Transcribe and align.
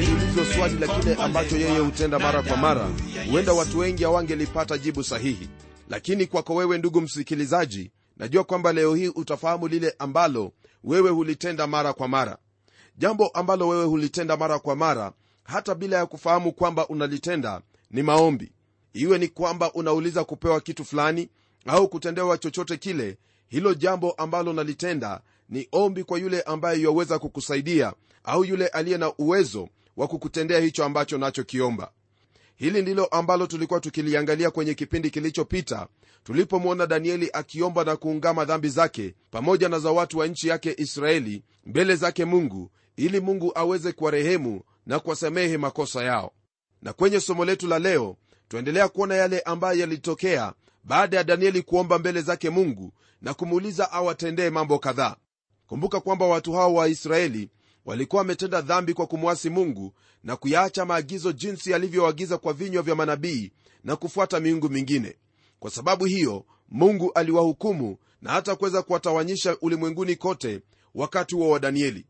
mwanadamu 0.00 0.44
swali 0.54 0.78
la 0.78 0.88
kile 1.00 1.14
ambacho 1.14 1.56
yeye 1.56 1.78
hutenda 1.78 2.18
mara 2.18 2.42
kwa 2.42 2.56
mara. 2.56 2.90
Huenda 3.30 3.52
watu 3.52 3.78
wengi 3.78 4.04
hawangelipata 4.04 4.78
jibu 4.78 5.04
sahihi. 5.04 5.48
Lakini 5.88 6.26
kwako 6.26 6.54
wewe 6.54 6.78
ndugu 6.78 7.00
msikilizaji 7.00 7.90
najua 8.16 8.44
kwamba 8.44 8.72
leo 8.72 8.94
hii 8.94 9.08
utafahamu 9.08 9.68
lile 9.68 9.94
ambalo 9.98 10.52
wewe 10.84 11.10
hulitenda 11.10 11.66
mara 11.66 11.92
kwa 11.92 12.08
mara. 12.08 12.38
Jambo 12.98 13.28
ambalo 13.28 13.68
wewe 13.68 13.84
hulitenda 13.84 14.36
mara 14.36 14.58
kwa 14.58 14.76
mara 14.76 15.12
hata 15.44 15.74
bila 15.74 15.96
ya 15.96 16.06
kufahamu 16.06 16.52
kwamba 16.52 16.88
unalitenda 16.88 17.60
ni 17.90 18.02
maombi. 18.02 18.52
Iwe 18.92 19.18
ni 19.18 19.28
kwamba 19.28 19.72
unauliza 19.72 20.24
kupewa 20.24 20.60
kitu 20.60 20.84
fulani 20.84 21.28
au 21.66 21.88
kutendewa 21.88 22.38
chochote 22.38 22.76
kile 22.76 23.18
hilo 23.48 23.74
jambo 23.74 24.10
ambalo 24.12 24.50
unalitenda 24.50 25.20
ni 25.48 25.68
ombi 25.72 26.04
kwa 26.04 26.18
yule 26.18 26.42
ambaye 26.42 26.80
yuwaweza 26.80 27.18
kukusaidia 27.18 27.92
au 28.24 28.44
yule 28.44 28.66
aliye 28.66 28.98
na 28.98 29.12
uwezo 29.18 29.68
wa 29.96 30.08
kukutendea 30.08 30.60
hicho 30.60 30.84
ambacho 30.84 31.18
nachokiomba 31.18 31.92
hili 32.56 32.82
ndilo 32.82 33.04
ambalo 33.04 33.46
tulikuwa 33.46 33.80
tukiliangalia 33.80 34.50
kwenye 34.50 34.74
kipindi 34.74 35.10
kilichopita 35.10 35.86
tulipomwona 36.24 36.86
danieli 36.86 37.30
akiomba 37.32 37.84
na 37.84 37.96
kuungama 37.96 38.44
dhambi 38.44 38.68
zake 38.68 39.14
pamoja 39.30 39.68
na 39.68 39.78
za 39.78 39.90
watu 39.90 40.18
wa 40.18 40.26
nchi 40.26 40.48
yake 40.48 40.74
israeli 40.78 41.42
mbele 41.66 41.96
zake 41.96 42.24
mungu 42.24 42.70
ili 42.96 43.20
mungu 43.20 43.52
aweze 43.54 43.92
kuwarehemu 43.92 44.62
na 44.86 44.98
kuwasamehe 45.00 45.56
makosa 45.58 46.04
yao. 46.04 46.32
Na 46.82 46.92
kwenye 46.92 47.20
somo 47.20 47.44
letu 47.44 47.66
la 47.66 47.78
leo 47.78 48.16
twaendelea 48.48 48.88
kuona 48.88 49.14
yale 49.14 49.40
ambayo 49.40 49.80
yalitokea 49.80 50.52
baada 50.84 51.16
ya 51.16 51.24
danieli 51.24 51.62
kuomba 51.62 51.98
mbele 51.98 52.20
zake 52.22 52.50
mungu 52.50 52.92
na 53.22 53.34
kumuuliza 53.34 53.92
awatendee 53.92 54.50
mambo 54.50 54.78
kadhaa. 54.78 55.16
Kumbuka 55.66 56.00
kwamba 56.00 56.26
watu 56.26 56.52
hao 56.52 56.74
wa 56.74 56.88
israeli 56.88 57.50
walikuwa 57.84 58.20
wametenda 58.20 58.60
dhambi 58.60 58.94
kwa 58.94 59.06
kumwasi 59.06 59.50
mungu 59.50 59.94
na 60.24 60.36
kuyaacha 60.36 60.84
maagizo 60.84 61.32
jinsi 61.32 61.74
alivyoagiza 61.74 62.38
kwa 62.38 62.52
vinywa 62.52 62.82
vya 62.82 62.94
manabii 62.94 63.52
na 63.84 63.96
kufuata 63.96 64.40
miungu 64.40 64.68
mingine. 64.68 65.16
Kwa 65.60 65.70
sababu 65.70 66.04
hiyo 66.04 66.44
mungu 66.68 67.12
aliwahukumu 67.12 67.96
na 68.22 68.30
hata 68.32 68.56
kuweza 68.56 68.82
kuwatawanyisha 68.82 69.56
ulimwenguni 69.60 70.16
kote 70.16 70.60
wakati 70.94 71.34
huo 71.34 71.48
wa 71.50 71.58
danieli. 71.58 72.06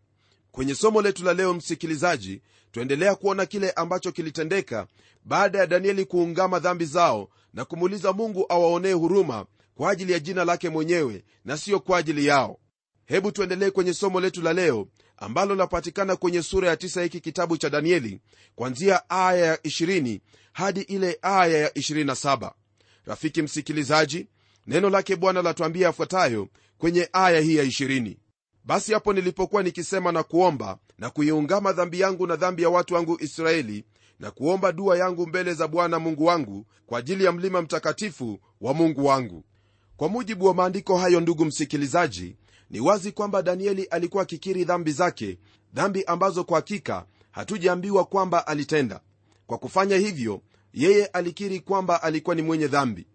Kwenye 0.51 0.75
somo 0.75 1.03
letu 1.03 1.25
la 1.25 1.35
leo 1.35 1.55
msikilizaji 1.55 2.43
twaendelea 2.73 3.15
kuona 3.15 3.47
kile 3.47 3.71
ambacho 3.71 4.13
kilitendeka 4.13 4.87
baada 5.25 5.59
ya 5.59 5.67
danieli 5.67 6.05
kuungama 6.05 6.59
dhambi 6.59 6.85
zao 6.85 7.29
na 7.55 7.65
kumuuliza 7.65 8.13
mungu 8.13 8.47
awaonee 8.49 8.93
huruma 8.93 9.47
kwa 9.75 9.91
ajili 9.91 10.13
ya 10.13 10.19
jina 10.19 10.45
lake 10.45 10.69
mwenyewe 10.69 11.25
na 11.45 11.57
siyo 11.57 11.81
kwa 11.81 11.99
ajili 11.99 12.27
yao. 12.27 12.59
Hebu 13.05 13.33
tuendelee 13.33 13.71
kwenye 13.71 13.95
somo 13.95 14.21
letu 14.21 14.43
la 14.43 14.53
leo 14.53 14.87
ambalo 15.23 15.55
linapatikana 15.55 16.17
kwenye 16.17 16.43
sura 16.43 16.69
ya 16.69 16.75
9 16.75 17.03
hiki 17.03 17.21
kitabu 17.21 17.57
cha 17.57 17.71
danieli 17.71 18.21
kwanzia 18.55 19.11
aya 19.11 19.47
ya 19.47 19.57
20 19.57 20.21
hadi 20.53 20.81
ile 20.81 21.19
aya 21.23 21.59
ya 21.59 21.69
27 21.69 22.51
rafiki 23.07 23.43
msikilizaji 23.43 24.27
neno 24.67 24.91
lake 24.91 25.17
bwana 25.17 25.43
latuambia 25.43 25.87
yafuatayo 25.87 26.49
kwenye 26.79 27.09
aya 27.13 27.41
hii 27.41 27.57
ya 27.57 27.65
20 27.65 28.17
basi 28.65 28.93
hapo 28.93 29.13
nilipokuwa 29.13 29.63
nikisema 29.63 30.13
na 30.13 30.23
kuomba 30.23 30.79
na 30.99 31.11
kuiungama 31.11 31.73
dhambi 31.73 32.01
yangu 32.01 32.27
na 32.27 32.37
dhambi 32.37 32.63
ya 32.63 32.69
watu 32.71 32.95
wangu 32.95 33.17
israeli 33.21 33.85
na 34.21 34.31
kuomba 34.31 34.73
dua 34.73 34.99
yangu 34.99 35.27
mbele 35.27 35.55
za 35.55 35.69
bwana 35.69 35.99
mungu 35.99 36.25
wangu 36.25 36.67
kwa 36.87 36.99
ajili 36.99 37.25
ya 37.25 37.33
mlima 37.33 37.63
mtakatifu 37.63 38.39
wa 38.61 38.75
mungu 38.75 39.07
wangu. 39.07 39.45
Kwa 39.97 40.09
mujibu 40.09 40.47
wa 40.47 40.55
maandiko 40.55 40.99
hayo 40.99 41.21
ndugu 41.21 41.45
msikilizaji 41.45 42.37
ni 42.73 42.81
wazi 42.81 43.13
kwamba 43.13 43.43
danieli 43.43 43.85
alikuwa 43.85 44.23
akikiri 44.23 44.65
dhambi 44.65 44.93
zake 44.93 45.39
dhambi 45.75 46.05
ambazo 46.05 46.45
kwa 46.45 46.57
hakika 46.57 47.05
hatujaambiwa 47.31 48.05
kwamba 48.05 48.47
alitenda. 48.47 49.01
Kwa 49.47 49.59
kufanya 49.59 49.97
hivyo 49.97 50.41
yeye 50.75 51.07
alikiri 51.07 51.61
kwamba 51.61 52.03
alikuwa 52.03 52.37
ni 52.37 52.43
mwenye 52.43 52.67
dhambi. 52.67 53.07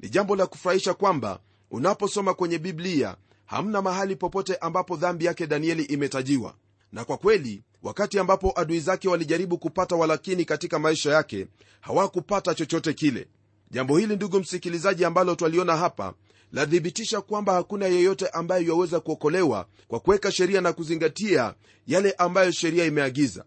Ni 0.00 0.08
jambo 0.08 0.36
la 0.36 0.46
kufurahisha 0.46 0.94
kwamba 0.94 1.40
unaposoma 1.70 2.34
kwenye 2.34 2.58
biblia 2.58 3.16
hamna 3.46 3.82
mahali 3.82 4.16
popote 4.16 4.56
ambapo 4.56 4.96
dhambi 4.96 5.24
yake 5.24 5.46
danieli 5.46 5.82
imetajiwa. 5.82 6.54
Na 6.92 7.04
kwa 7.04 7.16
kweli 7.16 7.62
wakati 7.82 8.18
ambapo 8.18 8.52
adui 8.60 8.80
zake 8.80 9.08
walijaribu 9.08 9.58
kupata 9.58 9.96
walakini 9.96 10.44
katika 10.44 10.78
maisha 10.78 11.12
yake 11.12 11.46
hawakupata 11.80 12.54
chochote 12.54 12.92
kile. 12.92 13.28
Jambo 13.70 13.98
hili 13.98 14.16
ndugu 14.16 14.40
msikilizaji 14.40 15.04
ambalo 15.04 15.34
twaliona 15.34 15.76
hapa 15.76 16.14
lathibitisha 16.52 17.20
kwamba 17.20 17.52
hakuna 17.52 17.86
yeyote 17.86 18.28
ambaye 18.28 18.66
yaweza 18.66 19.00
kuokolewa 19.00 19.66
kwa 19.88 20.00
kuweka 20.00 20.32
sheria 20.32 20.60
na 20.60 20.72
kuzingatia 20.72 21.54
yale 21.86 22.12
ambayo 22.12 22.50
sheria 22.52 22.84
imeagiza. 22.84 23.44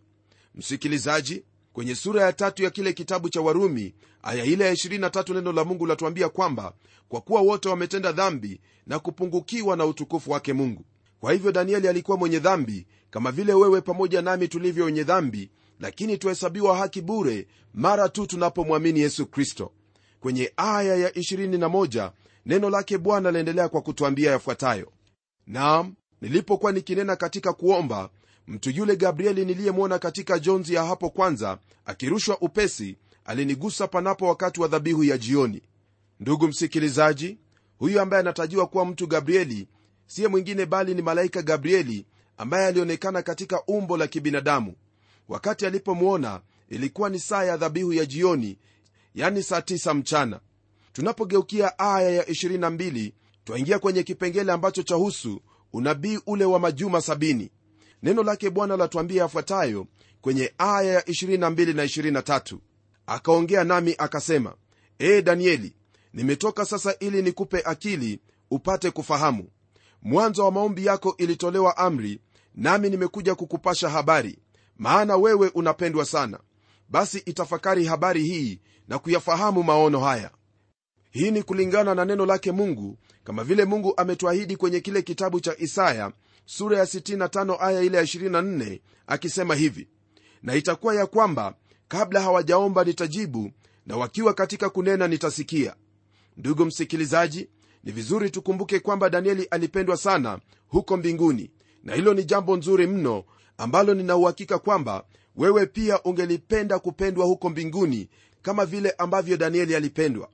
Msikilizaji 0.56 1.44
kwenye 1.74 1.96
sura 1.96 2.24
ya 2.24 2.34
tatu 2.34 2.64
ya 2.64 2.70
kile 2.70 2.94
kitabu 2.94 3.30
cha 3.30 3.42
warumi 3.42 3.94
aya 4.24 4.44
ile 4.46 4.66
ya 4.66 4.74
23 4.74 5.34
neno 5.34 5.52
la 5.52 5.64
mungu 5.64 5.86
latuambia 5.86 6.30
kwamba 6.30 6.74
kwa 7.10 7.22
kuwa 7.22 7.42
wote 7.42 7.70
wametenda 7.70 8.12
dhambi 8.12 8.62
na 8.88 9.00
kupungukiwa 9.00 9.76
na 9.78 9.86
utukufu 9.86 10.32
wake 10.32 10.54
mungu. 10.54 10.86
Kwa 11.20 11.34
hivyo 11.34 11.52
danieli 11.52 11.88
alikuwa 11.88 12.18
mwenye 12.18 12.40
dhambi 12.40 12.88
kama 13.10 13.32
vile 13.32 13.54
wewe 13.54 13.82
pamoja 13.82 14.22
nami 14.22 14.48
tulivyo 14.48 14.86
wenye 14.86 15.04
dhambi 15.04 15.50
lakini 15.80 16.18
twahesabiwa 16.18 16.78
haki 16.78 17.02
bure 17.02 17.48
mara 17.74 18.10
tu 18.10 18.26
tunapomwamini 18.28 19.00
yesu 19.00 19.26
kristo. 19.26 19.72
Kwenye 20.20 20.54
aya 20.58 20.96
ya 20.96 21.10
21 21.10 22.12
neno 22.46 22.70
lake 22.70 22.98
bwana 22.98 23.32
laendelea 23.32 23.70
kwa 23.70 23.82
kutwambia 23.82 24.32
yafuatayo. 24.32 24.92
Naam 25.48 25.94
nilipokuwa 26.22 26.72
nikinena 26.72 27.16
katika 27.16 27.54
kuomba 27.54 28.10
mtu 28.48 28.70
yule 28.70 28.96
gabrieli 28.96 29.46
niliyemwona 29.46 30.00
katika 30.00 30.40
jonzi 30.40 30.74
ya 30.74 30.84
hapo 30.84 31.10
kwanza 31.10 31.58
akirushwa 31.86 32.38
upesi 32.42 32.98
alinigusa 33.26 33.88
panapo 33.88 34.28
wakati 34.28 34.62
wa 34.62 34.68
dhabihu 34.68 35.04
ya 35.04 35.18
jioni. 35.18 35.62
Ndugu 36.20 36.48
msikilizaji 36.48 37.38
huyu 37.78 38.02
ambaye 38.02 38.20
anatajiwa 38.22 38.68
kuwa 38.68 38.86
mtu 38.86 39.08
gabrieli 39.08 39.68
siye 40.08 40.28
mwingine 40.28 40.66
bali 40.66 40.94
ni 40.96 41.02
malaika 41.02 41.42
gabrieli 41.42 42.06
ambaye 42.38 42.66
alionekana 42.68 43.22
katika 43.22 43.64
umbo 43.66 43.98
la 43.98 44.08
kibinadamu. 44.08 44.74
Wakati 45.30 45.66
alipomwona 45.66 46.42
ilikuwa 46.70 47.10
ni 47.10 47.20
saa 47.20 47.44
ya 47.44 47.58
dhabihu 47.58 47.94
ya 47.94 48.06
jioni 48.06 48.58
yani 49.16 49.44
saa 49.44 49.60
9 49.60 49.94
mchana 49.94 50.40
tunapogeukia 50.94 51.80
aya 51.80 52.10
ya 52.10 52.24
22 52.24 53.12
twaingia 53.44 53.80
kwenye 53.80 54.04
kipengele 54.04 54.52
ambacho 54.52 54.84
chahusu 54.84 55.42
unabii 55.74 56.20
ule 56.28 56.46
wa 56.46 56.60
majuma 56.60 56.98
70 57.00 57.50
neno 58.04 58.24
lake 58.24 58.50
bwana 58.50 58.78
latuambia 58.78 59.22
yafuatayo 59.22 59.88
kwenye 60.22 60.54
aya 60.58 60.94
ya 60.94 61.02
22 61.02 61.74
na 61.76 61.86
23 62.22 62.58
akaongea 63.06 63.64
nami 63.64 63.96
akasema 63.98 64.56
ee 65.00 65.22
danieli 65.22 65.74
nimetoka 66.14 66.66
sasa 66.66 66.96
ili 67.00 67.22
nikupe 67.22 67.62
akili 67.66 68.20
upate 68.52 68.92
kufahamu. 68.92 69.48
Mwanzo 70.02 70.46
wa 70.46 70.52
maombi 70.52 70.86
yako 70.86 71.16
ilitolewa 71.18 71.78
amri 71.78 72.20
nami 72.56 72.90
nimekuja 72.90 73.36
kukupasha 73.36 73.90
habari 73.90 74.40
maana 74.78 75.18
wewe 75.18 75.48
unapendwa 75.56 76.06
sana. 76.06 76.40
Basi 76.90 77.18
itafakari 77.18 77.86
habari 77.86 78.24
hii 78.24 78.60
na 78.88 79.00
kuyafahamu 79.00 79.64
maono 79.64 80.00
haya 80.00 80.32
hii 81.12 81.32
ni 81.32 81.44
kulingana 81.44 81.96
na 81.96 82.06
neno 82.06 82.26
lake 82.26 82.52
mungu 82.52 82.98
kama 83.24 83.44
vile 83.44 83.66
mungu 83.66 83.94
ametuahidi 83.98 84.56
kwenye 84.56 84.80
kile 84.80 85.02
kitabu 85.02 85.40
cha 85.40 85.56
isaya 85.58 86.12
sura 86.46 86.78
ya 86.78 86.84
65 86.86 87.58
aya 87.60 87.82
ile 87.82 87.98
ya 87.98 88.04
24 88.04 88.80
akisema 89.08 89.56
hivi 89.56 89.88
na 90.44 90.56
itakuwa 90.56 90.96
ya 90.96 91.06
kwamba 91.06 91.56
kabla 91.88 92.22
hawajaomba 92.22 92.84
nitajibu 92.84 93.52
na 93.86 93.98
wakiwa 93.98 94.34
katika 94.34 94.70
kunena 94.70 95.08
nitasikia. 95.08 95.76
Ndugu 96.38 96.66
msikilizaji 96.66 97.50
ni 97.84 97.92
vizuri 97.92 98.30
tukumbuke 98.30 98.80
kwamba 98.80 99.10
danieli 99.10 99.44
alipendwa 99.44 99.98
sana 99.98 100.40
huko 100.68 100.98
mbinguni 100.98 101.52
na 101.84 101.96
hilo 101.96 102.14
ni 102.14 102.24
jambo 102.24 102.58
nzuri 102.58 102.88
mno 102.88 103.24
ambalo 103.58 103.94
ninauhakika 103.94 104.60
kwamba 104.60 105.04
wewe 105.36 105.66
pia 105.66 106.04
ungelipenda 106.04 106.80
kupendwa 106.80 107.26
huko 107.26 107.50
mbinguni 107.50 108.10
kama 108.42 108.66
vile 108.66 108.92
ambavyo 108.92 109.38
danieli 109.38 109.76
alipendwa 109.76 110.30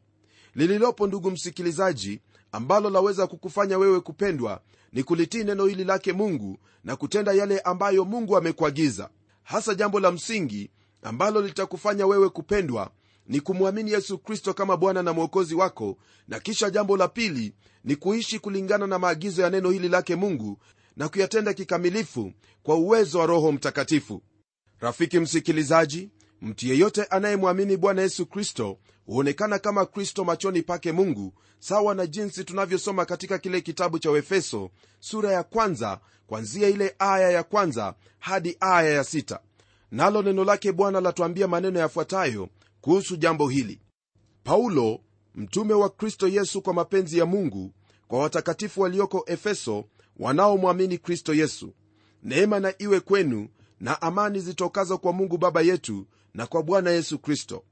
lililopo 0.58 1.08
ndugu 1.08 1.32
msikilizaji 1.32 2.20
ambalo 2.52 2.90
laweza 2.90 3.28
kukufanya 3.28 3.78
wewe 3.78 4.00
kupendwa 4.00 4.62
ni 4.92 5.04
kulitii 5.04 5.44
neno 5.44 5.66
hili 5.66 5.84
lake 5.84 6.14
mungu 6.14 6.58
na 6.84 6.96
kutenda 6.96 7.34
yale 7.34 7.60
ambayo 7.60 8.06
mungu 8.06 8.38
amekuagiza. 8.38 9.10
Hasa 9.44 9.76
jambo 9.76 10.00
la 10.00 10.12
msingi 10.12 10.70
ambalo 11.02 11.42
litakufanya 11.42 12.08
wewe 12.08 12.30
kupendwa 12.30 12.92
ni 13.28 13.42
kumwamini 13.42 13.92
yesu 13.92 14.18
kristo 14.18 14.54
kama 14.54 14.78
bwana 14.78 15.04
na 15.04 15.14
mwokozi 15.14 15.56
wako 15.56 15.98
na 16.28 16.40
kisha 16.40 16.70
jambo 16.70 16.98
la 16.98 17.08
pili 17.08 17.54
ni 17.84 17.96
kuishi 17.96 18.40
kulingana 18.40 18.88
na 18.88 19.00
maagizo 19.00 19.42
ya 19.42 19.50
neno 19.50 19.70
hili 19.70 19.90
lake 19.90 20.16
mungu 20.16 20.58
na 20.96 21.10
kuyatenda 21.10 21.54
kikamilifu 21.54 22.34
kwa 22.64 22.76
uwezo 22.76 23.20
wa 23.20 23.26
roho 23.26 23.52
mtakatifu. 23.52 24.22
Rafiki 24.80 25.20
msikilizaji 25.20 26.10
mtu 26.42 26.68
yeyote 26.68 27.04
anayemwamini 27.04 27.78
bwana 27.78 28.02
yesu 28.02 28.26
kristo 28.26 28.78
huonekana 29.06 29.60
kama 29.60 29.86
kristo 29.86 30.24
machoni 30.24 30.62
pake 30.62 30.92
mungu 30.92 31.34
sawa 31.60 31.96
na 31.96 32.08
jinsi 32.08 32.44
tunavyosoma 32.44 33.06
katika 33.06 33.38
kile 33.38 33.62
kitabu 33.62 34.00
cha 34.00 34.12
uefeso 34.12 34.70
sura 35.00 35.32
ya 35.32 35.44
kwanza 35.44 36.00
kwanzia 36.28 36.68
ile 36.70 36.96
aya 37.00 37.30
ya 37.32 37.44
kwanza 37.44 37.96
hadi 38.20 38.58
aya 38.60 38.90
ya 38.90 39.04
sita. 39.04 39.40
Nalo 39.92 40.22
neno 40.22 40.44
lake 40.44 40.72
bwana 40.72 41.02
latuambia 41.02 41.48
maneno 41.48 41.80
yafuatayo 41.80 42.50
kuhusu 42.82 43.16
jambo 43.18 43.50
hili. 43.50 43.82
Paulo 44.44 45.00
mtume 45.36 45.74
wa 45.74 45.90
kristo 45.90 46.28
yesu 46.28 46.62
kwa 46.62 46.74
mapenzi 46.74 47.18
ya 47.18 47.26
mungu 47.26 47.72
kwa 48.08 48.20
watakatifu 48.20 48.82
walioko 48.82 49.24
efeso 49.28 49.86
wanaomwamini 50.20 50.98
kristo 50.98 51.34
yesu. 51.34 51.74
Neema 52.24 52.60
na 52.60 52.74
iwe 52.78 53.00
kwenu 53.00 53.48
na 53.80 54.02
amani 54.02 54.40
zitokazo 54.40 54.98
kwa 54.98 55.14
mungu 55.14 55.38
baba 55.38 55.62
yetu 55.62 56.08
na 56.34 56.48
kwa 56.48 56.64
bwana 56.64 56.92
yesu 56.92 57.20
kristo. 57.20 57.64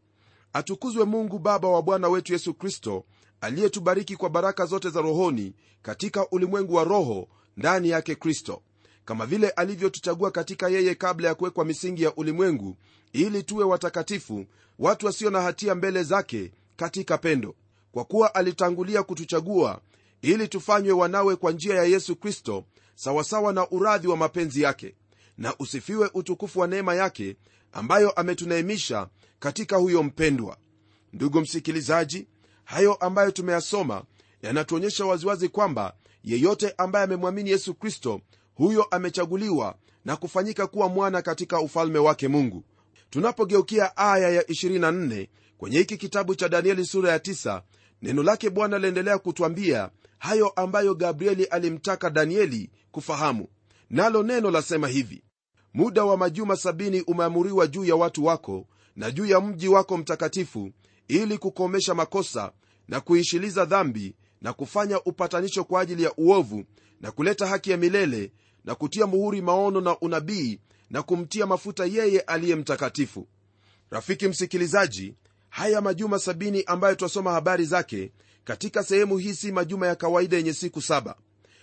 Atukuzwe 0.53 1.05
mungu 1.05 1.39
baba 1.39 1.67
wa 1.67 1.81
bwana 1.81 2.07
wetu 2.09 2.33
yesu 2.33 2.53
kristo 2.53 3.05
aliyetubariki 3.41 4.15
kwa 4.15 4.29
baraka 4.29 4.65
zote 4.65 4.89
za 4.89 5.01
rohoni 5.01 5.53
katika 5.81 6.29
ulimwengu 6.29 6.73
wa 6.73 6.83
roho 6.83 7.27
ndani 7.57 7.89
yake 7.89 8.15
kristo. 8.15 8.61
Kama 9.05 9.25
vile 9.25 9.49
alivyotuchagua 9.49 10.31
katika 10.31 10.69
yeye 10.69 10.95
kabla 10.95 11.27
ya 11.27 11.35
kuwekwa 11.35 11.65
misingi 11.65 12.03
ya 12.03 12.15
ulimwengu 12.15 12.77
ili 13.13 13.43
tuwe 13.43 13.63
watakatifu 13.63 14.45
watu 14.79 15.05
wasio 15.05 15.29
na 15.29 15.41
hatia 15.41 15.75
mbele 15.75 16.03
zake 16.03 16.51
katika 16.75 17.17
pendo. 17.17 17.55
Kwa 17.91 18.05
kuwa 18.05 18.35
alitangulia 18.35 19.03
kutuchagua 19.03 19.81
ili 20.21 20.47
tufanywe 20.47 20.91
wanawe 20.91 21.35
kwa 21.35 21.51
njia 21.51 21.75
ya 21.75 21.83
yesu 21.83 22.15
kristo 22.15 22.63
sawasawa 22.95 23.53
na 23.53 23.69
uradhi 23.69 24.07
wa 24.07 24.17
mapenzi 24.17 24.61
yake. 24.61 24.95
Na 25.37 25.55
usifiwe 25.59 26.09
utukufu 26.13 26.59
wa 26.59 26.67
neema 26.67 26.95
yake 26.95 27.35
ambayo 27.75 28.11
ametuneemisha 28.11 29.07
katika 29.39 29.77
huyo 29.77 30.03
mpendwa. 30.03 30.57
Ndugu 31.13 31.41
msikilizaji 31.41 32.27
hayo 32.63 32.93
ambayo 32.93 33.31
tumeyasoma 33.31 34.03
yanatuonyesha 34.41 35.05
waziwazi 35.05 35.49
kwamba 35.49 35.93
yeyote 36.23 36.73
ambaye 36.77 37.05
amemwamini 37.05 37.49
yesu 37.49 37.73
kristo 37.73 38.21
huyo 38.55 38.83
amechaguliwa 38.83 39.75
na 40.05 40.15
kufanyika 40.15 40.67
kuwa 40.67 40.89
mwana 40.89 41.21
katika 41.21 41.59
ufalme 41.59 41.99
wake 41.99 42.27
mungu. 42.27 42.63
Tunapogeukia 43.09 43.97
aya 43.97 44.29
ya 44.29 44.41
24 44.41 45.27
kwenye 45.57 45.77
hiki 45.77 45.97
kitabu 45.97 46.35
cha 46.35 46.49
danieli 46.49 46.85
sura 46.85 47.11
ya 47.11 47.17
9 47.17 47.61
neno 48.01 48.23
lake 48.23 48.49
bwana 48.49 48.79
liendelea 48.79 49.17
kutwambia 49.17 49.89
hayo 50.19 50.47
ambayo 50.49 50.95
gabrieli 50.95 51.43
alimtaka 51.45 52.09
danieli 52.09 52.69
kufahamu. 52.91 53.47
Nalo 53.89 54.23
neno 54.23 54.51
lasema 54.51 54.87
hivi 54.87 55.21
muda 55.75 56.03
wa 56.05 56.17
majuma 56.17 56.55
sabini 56.55 57.01
umeamuriwa 57.01 57.67
juu 57.67 57.85
ya 57.85 57.95
watu 57.95 58.25
wako 58.25 58.67
na 58.95 59.11
juu 59.11 59.25
ya 59.25 59.41
mji 59.41 59.67
wako 59.67 59.97
mtakatifu 59.97 60.71
ili 61.07 61.37
kukomesha 61.37 61.93
makosa 61.93 62.51
na 62.87 63.01
kuishiliza 63.01 63.65
dhambi 63.65 64.15
na 64.41 64.53
kufanya 64.53 65.01
upatanisho 65.03 65.63
kwa 65.63 65.81
ajili 65.81 66.03
ya 66.03 66.13
uovu 66.17 66.63
na 67.01 67.11
kuleta 67.11 67.47
haki 67.47 67.71
ya 67.71 67.77
milele 67.77 68.31
na 68.65 68.75
kutia 68.75 69.07
muhuri 69.07 69.41
maono 69.41 69.81
na 69.81 69.99
unabii 69.99 70.59
na 70.89 71.03
kumtia 71.03 71.45
mafuta 71.45 71.85
yeye 71.85 72.19
aliye 72.19 72.55
mtakatifu. 72.55 73.27
Rafiki 73.89 74.27
msikilizaji 74.27 75.15
haya 75.49 75.81
majuma 75.81 76.19
sabini 76.19 76.63
ambayo 76.63 76.95
twasoma 76.95 77.31
habari 77.31 77.65
zake 77.65 78.11
katika 78.43 78.83
sehemu 78.83 79.17
hii 79.17 79.33
si 79.33 79.51
majuma 79.51 79.87
ya 79.87 79.95
kawaida 79.95 80.37
yenye 80.37 80.53
siku 80.53 80.81
saba. 80.81 81.15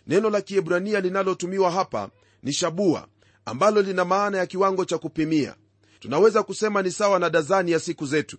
Neno 0.07 0.31
la 0.31 0.41
kiebrania 0.41 1.01
linalotumiwa 1.01 1.71
hapa 1.71 2.11
ni 2.43 2.53
shabua 2.53 3.09
ambalo 3.45 3.83
lina 3.83 4.05
maana 4.05 4.39
ya 4.39 4.47
kiwango 4.47 4.85
cha 4.85 4.99
kupimia. 4.99 5.55
Tunaweza 6.01 6.43
kusema 6.43 6.83
ni 6.83 6.91
sawa 6.91 7.19
na 7.19 7.31
dazani 7.31 7.71
ya 7.71 7.81
siku 7.81 8.07
zetu. 8.07 8.39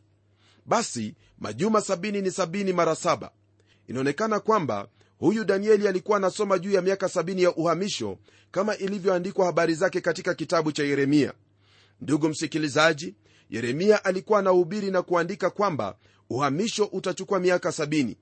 Basi 0.65 1.15
majuma 1.39 1.81
sabini 1.81 2.21
ni 2.21 2.31
sabini 2.31 2.73
mara 2.73 2.95
saba. 2.95 3.31
Inaonekana 3.87 4.39
kwamba 4.39 4.87
huyu 5.19 5.43
danieli 5.43 5.87
alikuwa 5.87 6.17
anasoma 6.17 6.59
juu 6.59 6.71
ya 6.71 6.81
miaka 6.81 7.09
sabini 7.09 7.43
ya 7.43 7.55
uhamisho 7.55 8.17
kama 8.51 8.77
ilivyoandikwa 8.77 9.45
habari 9.45 9.73
zake 9.75 10.01
katika 10.01 10.33
kitabu 10.33 10.71
cha 10.71 10.83
yeremia. 10.83 11.33
Ndugu 12.01 12.29
msikilizaji 12.29 13.15
yeremia 13.49 14.05
alikuwa 14.05 14.39
anahubiri 14.39 14.91
na 14.91 15.01
kuandika 15.01 15.49
kwamba 15.49 15.95
uhamisho 16.29 16.85
utachukua 16.85 17.39
miaka 17.39 17.71
sabini. 17.71 18.17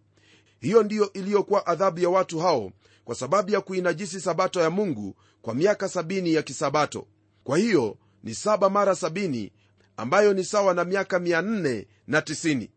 Hiyo 0.59 0.83
ndiyo 0.83 1.13
iliyokuwa 1.13 1.67
adhabu 1.67 1.99
ya 1.99 2.09
watu 2.09 2.39
hao 2.39 2.71
kwa 3.11 3.15
sababu 3.17 3.51
ya 3.51 3.61
kuinajisi 3.61 4.21
sabato 4.21 4.61
ya 4.61 4.69
mungu 4.69 5.15
kwa 5.41 5.55
miaka 5.55 5.89
sabini 5.89 6.33
ya 6.33 6.41
kisabato. 6.41 7.07
Kwa 7.43 7.57
hiyo 7.57 7.97
ni 8.23 8.35
saba 8.35 8.69
mara 8.69 8.95
sabini 8.95 9.51
ambayo 9.97 10.33
ni 10.33 10.43
sawa 10.43 10.73
na 10.73 10.83
miaka 10.85 11.19
490 11.19 12.69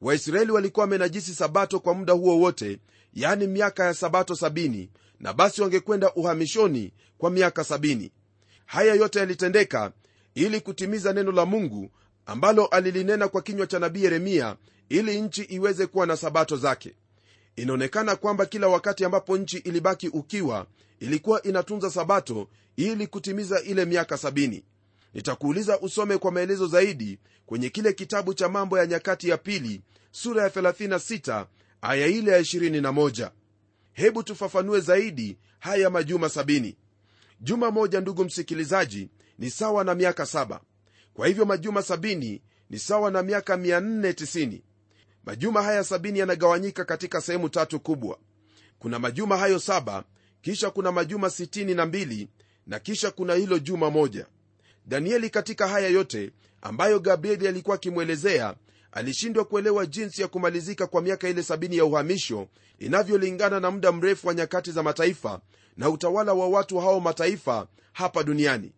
waisraeli 0.00 0.52
walikuwa 0.52 0.84
wamenajisi 0.84 1.34
sabato 1.34 1.80
kwa 1.80 1.94
muda 1.94 2.12
huo 2.12 2.38
wote 2.38 2.78
yani 3.14 3.46
miaka 3.46 3.84
ya 3.84 3.94
sabato 3.94 4.36
sabini 4.36 4.90
na 5.20 5.32
basi 5.32 5.62
wangekwenda 5.62 6.14
uhamishoni 6.14 6.92
kwa 7.18 7.30
miaka 7.30 7.64
sabini. 7.64 8.12
Haya 8.66 8.94
yote 8.94 9.18
yalitendeka 9.18 9.92
ili 10.34 10.60
kutimiza 10.60 11.12
neno 11.12 11.32
la 11.32 11.46
mungu 11.46 11.90
ambalo 12.26 12.66
alilinena 12.66 13.28
kwa 13.28 13.42
kinywa 13.42 13.66
cha 13.66 13.78
nabii 13.78 14.04
yeremia 14.04 14.56
ili 14.88 15.20
nchi 15.20 15.42
iweze 15.42 15.86
kuwa 15.86 16.06
na 16.06 16.16
sabato 16.16 16.56
zake 16.56 16.94
inaonekana 17.56 18.16
kwamba 18.16 18.46
kila 18.46 18.68
wakati 18.68 19.04
ambapo 19.04 19.38
nchi 19.38 19.58
ilibaki 19.58 20.08
ukiwa 20.08 20.66
ilikuwa 21.00 21.42
inatunza 21.42 21.90
sabato 21.90 22.48
ili 22.76 23.06
kutimiza 23.06 23.60
ile 23.62 23.84
miaka 23.84 24.16
sabini. 24.18 24.64
Nitakuuliza 25.14 25.80
usome 25.80 26.18
kwa 26.18 26.32
maelezo 26.32 26.66
zaidi 26.66 27.18
kwenye 27.46 27.70
kile 27.70 27.92
kitabu 27.92 28.34
cha 28.34 28.48
mambo 28.48 28.78
ya 28.78 28.86
nyakati 28.86 29.28
ya 29.28 29.36
pili 29.38 29.80
sura 30.10 30.42
ya 30.42 30.48
36 30.48 31.46
aya 31.82 32.06
ile 32.06 32.30
ya 32.32 32.40
21 32.40 33.30
hebu 33.92 34.22
tufafanue 34.22 34.80
zaidi 34.80 35.38
haya 35.58 35.90
majuma 35.90 36.28
sabini. 36.28 36.76
Juma 37.40 37.70
moja 37.70 38.00
ndugu 38.00 38.24
msikilizaji 38.24 39.08
ni 39.38 39.50
sawa 39.50 39.84
na 39.84 39.94
miaka 39.94 40.26
saba. 40.26 40.60
Kwa 41.14 41.26
hivyo 41.26 41.44
majuma 41.44 41.82
sabini 41.82 42.42
ni 42.70 42.78
sawa 42.78 43.10
na 43.10 43.22
miaka 43.22 43.56
490 43.56 44.60
majuma 45.26 45.62
haya 45.62 45.84
sabini 45.84 46.18
yanagawanyika 46.18 46.84
katika 46.84 47.20
sehemu 47.20 47.48
tatu 47.48 47.80
kubwa. 47.80 48.18
Kuna 48.78 48.98
majuma 48.98 49.36
hayo 49.36 49.58
saba 49.58 50.04
kisha 50.42 50.70
kuna 50.70 50.92
majuma 50.92 51.28
62 51.28 52.26
na 52.66 52.78
kisha 52.78 53.10
kuna 53.10 53.34
hilo 53.34 53.58
juma 53.58 53.90
moja. 53.90 54.26
Danieli 54.86 55.30
katika 55.30 55.68
haya 55.68 55.88
yote 55.88 56.30
ambayo 56.62 56.98
gabrieli 57.00 57.48
alikuwa 57.48 57.74
akimwelezea 57.76 58.54
alishindwa 58.92 59.44
kuelewa 59.44 59.86
jinsi 59.86 60.22
ya 60.22 60.28
kumalizika 60.28 60.86
kwa 60.86 61.02
miaka 61.02 61.28
ile 61.28 61.42
sabini 61.42 61.76
ya 61.76 61.84
uhamisho 61.84 62.48
inavyolingana 62.78 63.60
na 63.60 63.70
muda 63.70 63.92
mrefu 63.92 64.28
wa 64.28 64.34
nyakati 64.34 64.72
za 64.72 64.82
mataifa 64.82 65.40
na 65.76 65.90
utawala 65.90 66.32
wa 66.32 66.48
watu 66.48 66.78
hao 66.78 67.00
mataifa 67.00 67.66
hapa 67.92 68.22
duniani. 68.22 68.72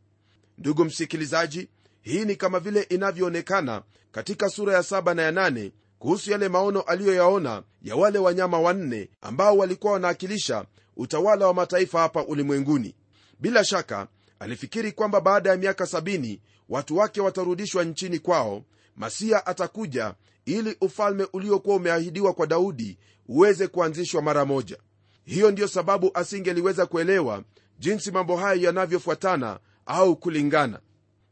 Ndugu 0.59 0.85
msikilizaji 0.85 1.69
hii 2.03 2.25
ni 2.25 2.37
kama 2.37 2.61
vile 2.61 2.83
inavyoonekana 2.83 3.83
katika 4.13 4.49
sura 4.49 4.75
ya 4.75 4.83
saba 4.83 5.15
na 5.15 5.23
ya 5.23 5.33
nane 5.33 5.73
kuhusu 5.99 6.31
yale 6.31 6.49
maono 6.49 6.81
aliyoyaona 6.81 7.63
ya 7.83 7.97
wale 7.97 8.19
wanyama 8.19 8.61
wanne 8.61 9.09
ambao 9.21 9.57
walikuwa 9.57 9.93
wanaakilisha 9.93 10.65
utawala 10.97 11.47
wa 11.47 11.55
mataifa 11.55 12.01
hapa 12.01 12.25
ulimwenguni. 12.25 12.95
Bila 13.41 13.65
shaka 13.65 14.09
alifikiri 14.39 14.93
kwamba 14.93 15.21
baada 15.21 15.51
ya 15.51 15.57
miaka 15.57 15.87
sabini 15.87 16.41
watu 16.69 16.97
wake 16.97 17.21
watarudishwa 17.21 17.85
nchini 17.85 18.19
kwao 18.19 18.65
masia 18.97 19.47
atakuja 19.47 20.15
ili 20.45 20.77
ufalme 20.81 21.27
uliokuwa 21.33 21.77
umeahidiwa 21.77 22.33
kwa 22.33 22.47
daudi 22.47 22.99
uweze 23.29 23.67
kuanzishwa 23.67 24.23
mara 24.23 24.45
moja. 24.45 24.77
Hiyo 25.25 25.51
ndiyo 25.51 25.69
sababu 25.69 26.11
asingeliweza 26.15 26.87
kuelewa 26.87 27.43
jinsi 27.79 28.11
mambo 28.11 28.37
hayo 28.37 28.61
yanavyofuatana 28.63 29.59
au 29.87 30.17
kulingana. 30.17 30.81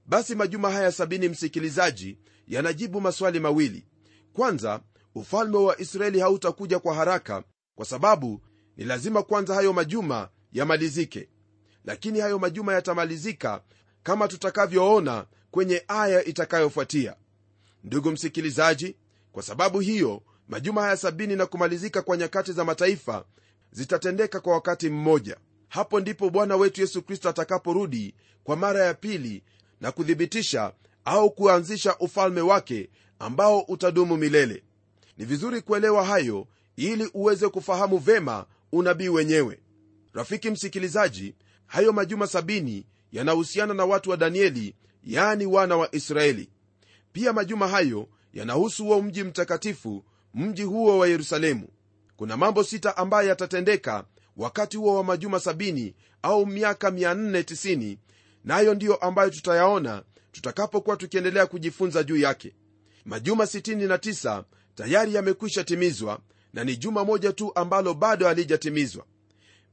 Basi 0.07 0.35
majuma 0.35 0.71
haya 0.71 0.93
sabini 0.93 1.29
msikilizaji 1.29 2.19
yanajibu 2.49 3.01
maswali 3.01 3.41
mawili 3.41 3.87
kwanza 4.37 4.81
ufalme 5.15 5.57
wa 5.57 5.81
israeli 5.81 6.21
hautakuja 6.21 6.79
kwa 6.79 6.95
haraka 6.95 7.43
kwa 7.75 7.87
sababu 7.87 8.41
ni 8.77 8.85
lazima 8.85 9.23
kwanza 9.23 9.55
hayo 9.55 9.73
majuma 9.73 10.29
yamalizike. 10.53 11.29
Lakini 11.85 12.21
hayo 12.21 12.39
majuma 12.39 12.73
yatamalizika 12.75 13.63
kama 14.03 14.29
tutakavyoona 14.29 15.27
kwenye 15.51 15.85
aya 15.89 16.25
itakayofuatia. 16.25 17.17
Ndugu 17.85 18.11
msikilizaji 18.11 18.97
kwa 19.33 19.43
sababu 19.43 19.81
hiyo 19.81 20.23
majuma 20.49 20.83
haya 20.83 20.97
sabini 20.97 21.37
na 21.37 21.47
kumalizika 21.47 22.03
kwa 22.03 22.17
nyakati 22.17 22.53
za 22.53 22.65
mataifa 22.65 23.25
zitatendeka 23.71 24.41
kwa 24.41 24.53
wakati 24.53 24.91
mmoja. 24.91 25.37
Hapo 25.69 26.01
ndipo 26.01 26.31
bwana 26.31 26.57
wetu 26.57 26.81
yesu 26.81 27.03
kristo 27.03 27.29
atakaporudi 27.29 28.15
kwa 28.45 28.57
mara 28.57 28.85
ya 28.85 28.95
pili 28.95 29.43
na 29.81 29.93
kuthibitisha 29.93 30.73
au 31.05 31.31
kuanzisha 31.31 31.99
ufalme 31.99 32.41
wake 32.41 32.91
ambao 33.19 33.61
utadumu 33.61 34.17
milele. 34.17 34.63
Ni 35.19 35.25
vizuri 35.25 35.61
kuelewa 35.63 36.05
hayo 36.05 36.47
ili 36.77 37.11
uweze 37.15 37.49
kufahamu 37.49 37.99
vema 37.99 38.47
unabii 38.73 39.09
wenyewe. 39.09 39.61
Rafiki 40.13 40.51
msikilizaji 40.51 41.35
hayo 41.67 41.93
majuma 41.93 42.27
sabini 42.27 42.87
yanahusiana 43.13 43.75
na 43.75 43.85
watu 43.85 44.11
wa 44.11 44.17
danieli 44.17 44.75
yaani 45.05 45.47
wana 45.47 45.77
wa 45.77 45.95
israeli. 45.95 46.49
Pia 47.13 47.33
majuma 47.33 47.69
hayo 47.69 48.09
yanahusu 48.33 48.85
huo 48.85 49.03
mji 49.03 49.25
mtakatifu 49.25 50.05
mji 50.35 50.63
huo 50.63 50.99
wa 50.99 51.09
yerusalemu. 51.09 51.69
Kuna 52.17 52.37
mambo 52.37 52.65
sita 52.65 52.97
ambayo 52.97 53.29
yatatendeka 53.29 54.05
wakati 54.37 54.77
huo 54.77 54.95
wa 54.95 55.05
majuma 55.05 55.41
sabini 55.41 55.95
au 56.23 56.47
miaka 56.47 56.91
490 56.91 57.97
nayo 58.45 58.69
na 58.69 58.75
ndiyo 58.75 58.95
ambayo 58.97 59.31
tutayaona 59.31 60.03
tutakapokuwa 60.33 60.97
tukiendelea 60.97 61.47
kujifunza 61.47 62.03
juu 62.03 62.17
yake 62.17 62.55
majuma 63.07 63.45
69 63.45 64.45
tayari 64.75 65.15
yamekwisha 65.15 65.65
timizwa 65.65 66.21
na 66.53 66.65
ni 66.65 66.77
juma 66.77 67.05
moja 67.05 67.33
tu 67.33 67.53
ambalo 67.55 67.95
bado 67.95 68.27
halijatimizwa. 68.27 69.05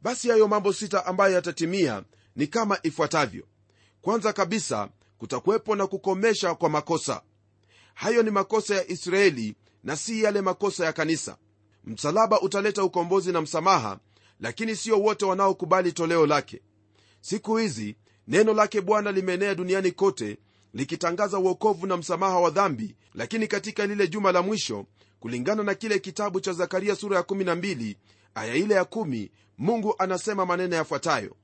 Basi 0.01 0.29
hayo 0.29 0.47
mambo 0.47 0.73
sita 0.73 1.05
ambayo 1.05 1.33
yatatimia 1.33 2.03
ni 2.35 2.47
kama 2.47 2.79
ifuatavyo. 2.83 3.43
Kwanza 4.01 4.33
kabisa 4.33 4.89
kutakuwepo 5.17 5.75
na 5.75 5.87
kukomesha 5.87 6.55
kwa 6.55 6.69
makosa. 6.69 7.21
Hayo 7.93 8.23
ni 8.23 8.31
makosa 8.31 8.75
ya 8.75 8.87
israeli 8.91 9.55
na 9.83 9.95
si 9.97 10.23
yale 10.23 10.41
makosa 10.41 10.85
ya 10.85 10.93
kanisa. 10.93 11.37
Msalaba 11.83 12.41
utaleta 12.41 12.83
ukombozi 12.83 13.31
na 13.31 13.41
msamaha 13.41 13.99
lakini 14.39 14.75
sio 14.75 14.99
wote 15.01 15.25
wanaokubali 15.25 15.91
toleo 15.91 16.25
lake. 16.27 16.61
Siku 17.21 17.57
hizi 17.57 17.95
neno 18.27 18.53
lake 18.53 18.81
bwana 18.81 19.11
limeenea 19.11 19.55
duniani 19.55 19.91
kote 19.91 20.37
likitangaza 20.73 21.39
uokovu 21.39 21.87
na 21.87 21.97
msamaha 21.97 22.39
wa 22.39 22.49
dhambi. 22.49 22.95
Lakini 23.13 23.47
katika 23.47 23.85
lile 23.85 24.07
juma 24.07 24.31
la 24.31 24.41
mwisho 24.41 24.85
kulingana 25.19 25.63
na 25.63 25.75
kile 25.75 25.99
kitabu 25.99 26.39
cha 26.39 26.53
zakaria 26.53 26.95
sura 26.95 27.17
ya 27.17 27.23
12 27.23 27.95
aya 28.35 28.55
ile 28.55 28.75
ya 28.75 28.83
1 28.83 29.29
mungu 29.57 29.95
anasema 29.99 30.45
maneno 30.45 30.75
yafuatayo. 30.75 31.35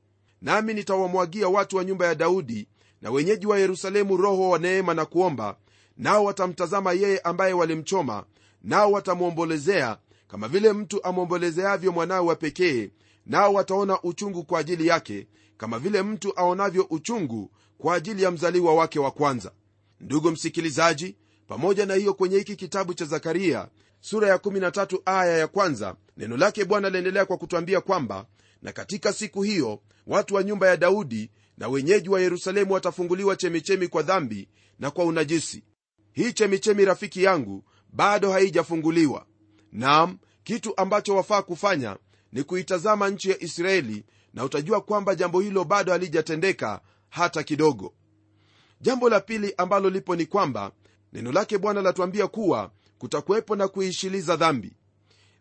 Nami 0.42 0.74
nitawamwagia 0.74 1.48
watu 1.48 1.78
wa 1.78 1.84
nyumba 1.84 2.06
ya 2.06 2.16
daudi 2.16 2.68
na 3.02 3.12
wenyeji 3.12 3.48
wa 3.48 3.60
yerusalemu 3.60 4.18
roho 4.18 4.50
wa 4.50 4.60
neema 4.60 4.94
na 4.94 5.06
kuomba 5.06 5.58
nao 5.98 6.24
watamtazama 6.24 6.94
yeye 6.94 7.20
ambaye 7.20 7.54
walimchoma 7.54 8.26
nao 8.64 8.92
watamwombolezea 8.92 9.98
kama 10.28 10.48
vile 10.48 10.74
mtu 10.74 11.04
amwombolezeavyo 11.04 11.92
mwanawe 11.92 12.28
wa 12.28 12.36
pekee 12.36 12.90
nao 13.26 13.54
wataona 13.54 14.02
uchungu 14.02 14.44
kwa 14.44 14.60
ajili 14.60 14.88
yake 14.88 15.28
kama 15.58 15.80
vile 15.80 16.02
mtu 16.04 16.40
aonavyo 16.40 16.88
uchungu 16.90 17.52
kwa 17.80 17.96
ajili 17.96 18.24
ya 18.24 18.32
mzaliwa 18.32 18.76
wake 18.76 19.00
wa 19.00 19.12
kwanza. 19.12 19.52
Ndugu 20.00 20.32
msikilizaji 20.32 21.16
pamoja 21.48 21.86
na 21.86 21.94
hiyo 21.94 22.14
kwenye 22.14 22.38
hiki 22.38 22.56
kitabu 22.56 22.94
cha 22.94 23.06
zakaria 23.06 23.68
sura 24.02 24.28
ya 24.28 24.36
13 24.38 25.00
aya 25.06 25.38
ya 25.38 25.48
kwanza 25.48 25.96
neno 26.18 26.38
lake 26.38 26.66
bwana 26.66 26.88
aliendelea 26.88 27.26
kwa 27.26 27.38
kutwambia 27.38 27.82
kwamba 27.82 28.26
na 28.62 28.72
katika 28.72 29.14
siku 29.14 29.42
hiyo 29.44 29.82
watu 30.08 30.36
wa 30.36 30.44
nyumba 30.44 30.68
ya 30.68 30.78
daudi 30.78 31.32
na 31.58 31.68
wenyeji 31.68 32.10
wa 32.10 32.22
yerusalemu 32.22 32.74
watafunguliwa 32.74 33.36
chemichemi 33.36 33.88
kwa 33.88 34.02
dhambi 34.04 34.50
na 34.80 34.92
kwa 34.92 35.06
unajisi. 35.06 35.64
Hii 36.12 36.34
chemichemi 36.34 36.86
rafiki 36.86 37.24
yangu 37.24 37.64
bado 37.94 38.32
haijafunguliwa. 38.32 39.26
Nam 39.72 40.18
kitu 40.44 40.74
ambacho 40.78 41.16
wafaa 41.16 41.42
kufanya 41.42 41.98
ni 42.32 42.44
kuitazama 42.44 43.10
nchi 43.10 43.30
ya 43.30 43.44
israeli 43.44 44.06
na 44.34 44.44
utajua 44.46 44.82
kwamba 44.82 45.16
jambo 45.16 45.40
hilo 45.42 45.64
bado 45.64 45.92
halijatendeka 45.92 46.82
hata 47.10 47.44
kidogo. 47.44 47.94
Jambo 48.82 49.10
la 49.10 49.20
pili 49.20 49.54
ambalo 49.58 49.90
lipo 49.90 50.16
ni 50.16 50.26
kwamba 50.26 50.72
neno 51.14 51.32
lake 51.32 51.58
bwana 51.58 51.82
latuambia 51.82 52.28
kuwa 52.28 52.72
kutakuwepo 52.98 53.56
na 53.56 53.68
kuishiliza 53.68 54.36
dhambi. 54.36 54.74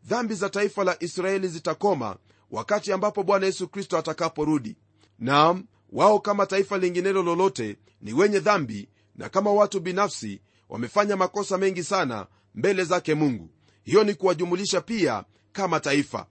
Dhambi 0.05 0.35
za 0.35 0.51
taifa 0.51 0.85
la 0.85 1.03
israeli 1.03 1.49
zitakoma 1.49 2.17
wakati 2.51 2.93
ambapo 2.93 3.23
bwana 3.23 3.47
yesu 3.47 3.69
kristo 3.69 3.99
atakaporudi. 3.99 4.77
Nam 5.19 5.65
wao 5.93 6.21
kama 6.21 6.47
taifa 6.47 6.79
linginelo 6.79 7.23
lolote 7.23 7.77
ni 8.01 8.13
wenye 8.13 8.41
dhambi 8.41 8.89
na 9.15 9.29
kama 9.29 9.53
watu 9.53 9.81
binafsi 9.81 10.41
wamefanya 10.69 11.17
makosa 11.17 11.59
mengi 11.59 11.85
sana 11.85 12.27
mbele 12.55 12.85
zake 12.85 13.15
mungu. 13.15 13.51
Hiyo 13.85 14.05
ni 14.05 14.15
kuwajumulisha 14.15 14.81
pia 14.81 15.25
kama 15.53 15.81
taifa. 15.81 16.27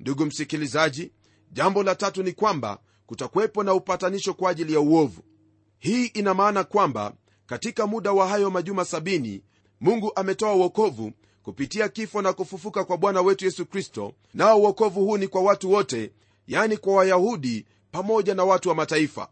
Ndugu 0.00 0.26
msikilizaji 0.26 1.12
jambo 1.52 1.82
la 1.82 1.94
tatu 1.94 2.22
ni 2.22 2.32
kwamba 2.32 2.78
kutakuwepo 3.08 3.62
na 3.62 3.74
upatanisho 3.74 4.34
kwa 4.34 4.50
ajili 4.50 4.72
ya 4.72 4.80
uovu. 4.80 5.22
Hii 5.78 6.06
ina 6.06 6.34
maana 6.34 6.64
kwamba 6.64 7.12
katika 7.46 7.86
muda 7.86 8.12
wa 8.12 8.28
hayo 8.28 8.50
majuma 8.50 8.84
sabini 8.84 9.42
mungu 9.80 10.12
ametoa 10.16 10.54
uokovu 10.54 11.12
kupitia 11.42 11.88
kifo 11.88 12.22
na 12.22 12.32
kufufuka 12.32 12.84
kwa 12.84 12.96
bwana 12.96 13.20
wetu 13.20 13.44
yesu 13.44 13.66
kristo 13.66 14.14
nao 14.34 14.60
uokovu 14.60 15.04
huu 15.04 15.16
ni 15.16 15.28
kwa 15.28 15.42
watu 15.42 15.70
wote 15.72 16.12
yani 16.46 16.76
kwa 16.76 16.94
wayahudi 16.94 17.66
pamoja 17.90 18.34
na 18.34 18.44
watu 18.44 18.68
wa 18.68 18.74
mataifa. 18.74 19.28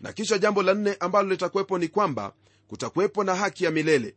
Na 0.00 0.12
kisha 0.12 0.38
jambo 0.38 0.62
la 0.62 0.74
nne 0.74 0.96
ambalo 1.00 1.28
litakuwepo 1.28 1.78
ni 1.78 1.88
kwamba 1.88 2.32
kutakuwepo 2.68 3.24
na 3.24 3.34
haki 3.34 3.64
ya 3.64 3.70
milele. 3.70 4.14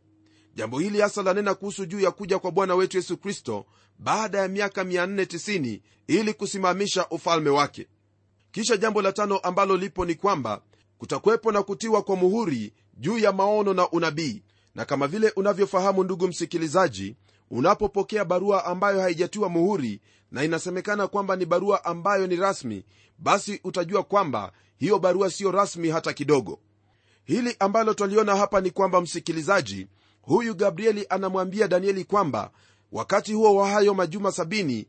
Jambo 0.54 0.78
hili 0.78 1.00
hasa 1.00 1.22
lanena 1.22 1.54
kuhusu 1.54 1.86
juu 1.86 2.00
ya 2.00 2.10
kuja 2.10 2.38
kwa 2.38 2.50
bwana 2.50 2.74
wetu 2.74 2.96
yesu 2.96 3.16
kristo 3.16 3.66
baada 3.98 4.38
ya 4.38 4.48
miaka 4.48 4.84
490 4.84 5.80
ili 6.06 6.34
kusimamisha 6.34 7.08
ufalme 7.08 7.50
wake 7.50 7.86
kisha 8.52 8.76
jambo 8.76 9.02
la 9.02 9.12
tano 9.12 9.38
ambalo 9.38 9.76
lipo 9.76 10.04
ni 10.04 10.14
kwamba 10.14 10.60
kutakuwepo 10.98 11.52
na 11.52 11.62
kutiwa 11.62 12.02
kwa 12.02 12.16
muhuri 12.16 12.72
juu 12.94 13.18
ya 13.18 13.32
maono 13.32 13.74
na 13.74 13.90
unabii. 13.90 14.42
Na 14.74 14.84
kama 14.84 15.06
vile 15.06 15.32
unavyofahamu 15.36 16.04
ndugu 16.04 16.28
msikilizaji 16.28 17.16
unapopokea 17.50 18.24
barua 18.24 18.64
ambayo 18.64 19.00
haijatiwa 19.00 19.48
muhuri 19.48 20.00
na 20.30 20.44
inasemekana 20.44 21.06
kwamba 21.08 21.36
ni 21.36 21.46
barua 21.46 21.84
ambayo 21.84 22.26
ni 22.26 22.36
rasmi 22.36 22.84
basi 23.18 23.60
utajua 23.64 24.02
kwamba 24.02 24.52
hiyo 24.76 24.98
barua 24.98 25.30
siyo 25.30 25.50
rasmi 25.50 25.88
hata 25.90 26.12
kidogo. 26.12 26.58
Hili 27.24 27.56
ambalo 27.58 27.94
twaliona 27.94 28.36
hapa 28.36 28.60
ni 28.60 28.70
kwamba 28.70 29.00
msikilizaji 29.00 29.86
huyu 30.22 30.54
gabrieli 30.54 31.06
anamwambia 31.08 31.68
danieli 31.68 32.04
kwamba 32.04 32.50
wakati 32.92 33.32
huo 33.32 33.54
wa 33.54 33.68
hayo 33.70 33.94
majuma 33.94 34.32
sabini 34.32 34.86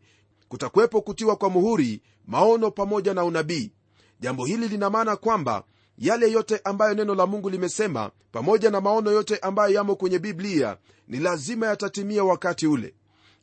kutakuwepo 0.57 1.01
kutiwa 1.01 1.35
kwa 1.35 1.49
muhuri 1.49 2.01
maono 2.27 2.71
pamoja 2.71 3.13
na 3.13 3.23
unabii. 3.25 3.71
Jambo 4.19 4.45
hili 4.45 4.67
lina 4.67 4.89
maana 4.89 5.15
kwamba 5.15 5.63
yale 5.97 6.31
yote 6.31 6.61
ambayo 6.63 6.93
neno 6.93 7.15
la 7.15 7.25
mungu 7.25 7.49
limesema 7.49 8.11
pamoja 8.31 8.69
na 8.71 8.81
maono 8.81 9.11
yote 9.11 9.37
ambayo 9.37 9.73
yamo 9.73 9.95
kwenye 9.95 10.19
biblia 10.19 10.77
ni 11.07 11.19
lazima 11.19 11.67
yatatimia 11.67 12.23
wakati 12.23 12.67
ule. 12.67 12.93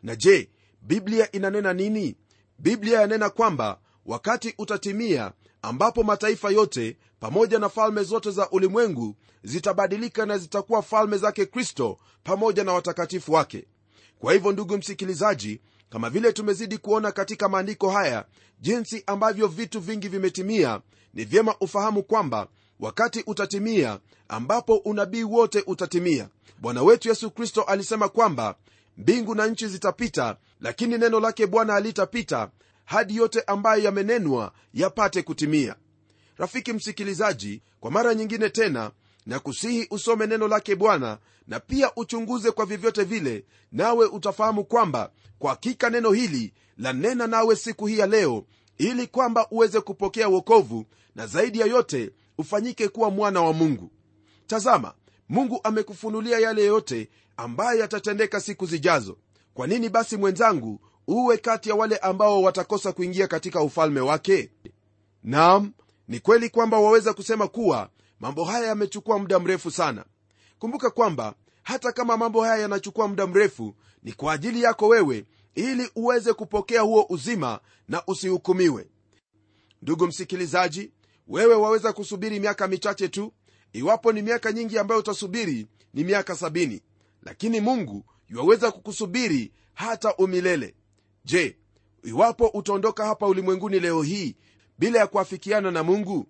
Na 0.02 0.16
je 0.16 0.50
biblia 0.82 1.32
inanena 1.32 1.72
nini? 1.72 2.16
Biblia 2.58 3.00
yanena 3.00 3.30
kwamba 3.30 3.78
wakati 4.06 4.54
utatimia 4.58 5.32
ambapo 5.62 6.02
mataifa 6.02 6.50
yote 6.50 6.96
pamoja 7.20 7.58
na 7.58 7.68
falme 7.68 8.02
zote 8.02 8.30
za 8.30 8.50
ulimwengu 8.50 9.16
zitabadilika 9.42 10.26
na 10.26 10.38
zitakuwa 10.38 10.82
falme 10.82 11.16
zake 11.18 11.46
kristo 11.46 11.98
pamoja 12.24 12.64
na 12.64 12.72
watakatifu 12.72 13.32
wake. 13.32 13.66
Kwa 14.18 14.32
hivyo 14.32 14.52
ndugu 14.52 14.78
msikilizaji 14.78 15.60
kama 15.90 16.10
vile 16.10 16.32
tumezidi 16.32 16.78
kuona 16.78 17.12
katika 17.12 17.48
maandiko 17.48 17.90
haya 17.90 18.24
jinsi 18.60 19.02
ambavyo 19.06 19.46
vitu 19.46 19.80
vingi 19.80 20.08
vimetimia 20.08 20.80
ni 21.14 21.24
vyema 21.24 21.54
ufahamu 21.60 22.02
kwamba 22.02 22.46
wakati 22.80 23.22
utatimia 23.26 23.98
ambapo 24.28 24.76
unabii 24.76 25.22
wote 25.22 25.64
utatimia. 25.66 26.28
Bwana 26.58 26.82
wetu 26.82 27.08
yesu 27.08 27.30
kristo 27.30 27.62
alisema 27.62 28.08
kwamba 28.08 28.54
mbingu 28.96 29.34
na 29.34 29.46
nchi 29.46 29.66
zitapita 29.68 30.36
lakini 30.60 30.98
neno 30.98 31.20
lake 31.20 31.46
bwana 31.46 31.72
halitapita 31.72 32.50
hadi 32.84 33.16
yote 33.16 33.40
ambayo 33.46 33.82
yamenenwa 33.82 34.52
yapate 34.74 35.22
kutimia. 35.22 35.76
Rafiki 36.38 36.72
msikilizaji 36.72 37.62
kwa 37.80 37.90
mara 37.90 38.14
nyingine 38.14 38.48
tena 38.50 38.90
na 39.26 39.38
kusihi 39.40 39.86
usome 39.90 40.26
neno 40.26 40.48
lake 40.48 40.76
bwana 40.76 41.18
na 41.46 41.60
pia 41.60 41.94
uchunguze 41.96 42.50
kwa 42.50 42.66
vyovyote 42.66 43.04
vile 43.04 43.44
nawe 43.72 44.06
utafahamu 44.06 44.64
kwamba 44.64 45.12
kwa 45.38 45.50
hakika 45.50 45.90
neno 45.90 46.10
hili 46.12 46.52
lanena 46.78 47.26
nawe 47.26 47.56
siku 47.56 47.86
hii 47.86 47.98
ya 47.98 48.06
leo 48.06 48.44
ili 48.78 49.06
kwamba 49.06 49.46
uweze 49.50 49.80
kupokea 49.80 50.28
wokovu 50.28 50.84
na 51.14 51.26
zaidi 51.26 51.60
ya 51.60 51.66
yote 51.66 52.10
ufanyike 52.38 52.88
kuwa 52.88 53.10
mwana 53.10 53.42
wa 53.42 53.52
mungu. 53.52 53.90
Tazama 54.46 54.94
mungu 55.28 55.60
amekufunulia 55.64 56.38
yale 56.38 56.64
yote 56.64 57.08
ambayo 57.36 57.80
yatatendeka 57.80 58.40
siku 58.40 58.66
zijazo. 58.66 59.18
Kwa 59.54 59.66
nini 59.66 59.88
basi 59.88 60.16
mwenzangu 60.16 60.80
uwe 61.08 61.36
kati 61.38 61.68
ya 61.68 61.74
wale 61.74 61.96
ambao 61.96 62.42
watakosa 62.42 62.92
kuingia 62.92 63.26
katika 63.28 63.62
ufalme 63.62 64.00
wake? 64.00 64.50
Naam 65.22 65.72
ni 66.08 66.20
kweli 66.20 66.50
kwamba 66.50 66.78
waweza 66.80 67.12
kusema 67.14 67.48
kuwa 67.48 67.90
mambo 68.20 68.44
haya 68.44 68.66
yamechukua 68.66 69.18
muda 69.18 69.38
mrefu 69.38 69.70
sana. 69.70 70.04
Kumbuka 70.58 70.90
kwamba 70.90 71.34
hata 71.62 71.92
kama 71.92 72.16
mambo 72.16 72.42
haya 72.42 72.62
yanachukua 72.62 73.08
muda 73.08 73.26
mrefu 73.26 73.74
ni 74.02 74.12
kwa 74.12 74.32
ajili 74.32 74.62
yako 74.62 74.88
wewe 74.88 75.24
ili 75.54 75.90
uweze 75.96 76.32
kupokea 76.32 76.80
huo 76.80 77.06
uzima 77.08 77.60
na 77.88 78.02
usihukumiwe. 78.06 78.88
Ndugu 79.82 80.06
msikilizaji 80.06 80.92
wewe 81.28 81.54
waweza 81.54 81.92
kusubiri 81.92 82.40
miaka 82.40 82.68
michache 82.68 83.08
tu. 83.08 83.32
Iwapo 83.72 84.12
ni 84.12 84.22
miaka 84.22 84.52
nyingi 84.52 84.78
ambayo 84.78 85.00
utasubiri 85.00 85.66
ni 85.94 86.04
miaka 86.04 86.36
sabini. 86.36 86.82
Lakini 87.22 87.60
mungu 87.60 88.04
yuwaweza 88.28 88.70
kukusubiri 88.70 89.52
hata 89.74 90.14
umilele. 90.16 90.74
Je 91.24 91.56
iwapo 92.04 92.46
utaondoka 92.46 93.06
hapa 93.06 93.26
ulimwenguni 93.26 93.80
leo 93.80 94.02
hii 94.02 94.36
bila 94.78 94.98
ya 94.98 95.06
kuafikiana 95.06 95.70
na 95.70 95.82
mungu 95.82 96.26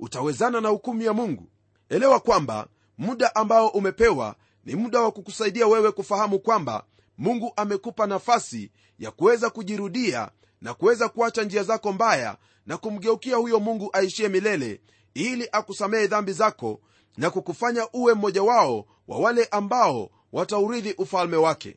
utawezana 0.00 0.60
na 0.60 0.68
hukumu 0.68 1.02
ya 1.02 1.12
mungu. 1.12 1.48
Elewa 1.88 2.20
kwamba 2.20 2.66
muda 2.98 3.34
ambao 3.34 3.68
umepewa 3.68 4.36
ni 4.64 4.74
muda 4.74 5.00
wa 5.00 5.12
kukusaidia 5.12 5.66
wewe 5.66 5.92
kufahamu 5.92 6.38
kwamba 6.38 6.84
mungu 7.18 7.52
amekupa 7.56 8.06
nafasi 8.06 8.70
ya 8.98 9.10
kuweza 9.10 9.50
kujirudia 9.50 10.30
na 10.60 10.74
kuweza 10.74 11.08
kuacha 11.08 11.42
njia 11.44 11.62
zako 11.62 11.92
mbaya 11.92 12.36
na 12.66 12.76
kumgeukia 12.76 13.36
huyo 13.36 13.60
mungu 13.60 13.90
aishie 13.92 14.28
milele 14.28 14.80
ili 15.14 15.48
akusamehe 15.52 16.06
dhambi 16.06 16.32
zako 16.32 16.80
na 17.16 17.30
kukufanya 17.30 17.88
uwe 17.92 18.14
mmoja 18.14 18.42
wao 18.42 18.86
wa 19.08 19.18
wale 19.18 19.44
ambao 19.44 20.10
wataurithi 20.32 20.92
ufalme 20.98 21.36
wake. 21.36 21.76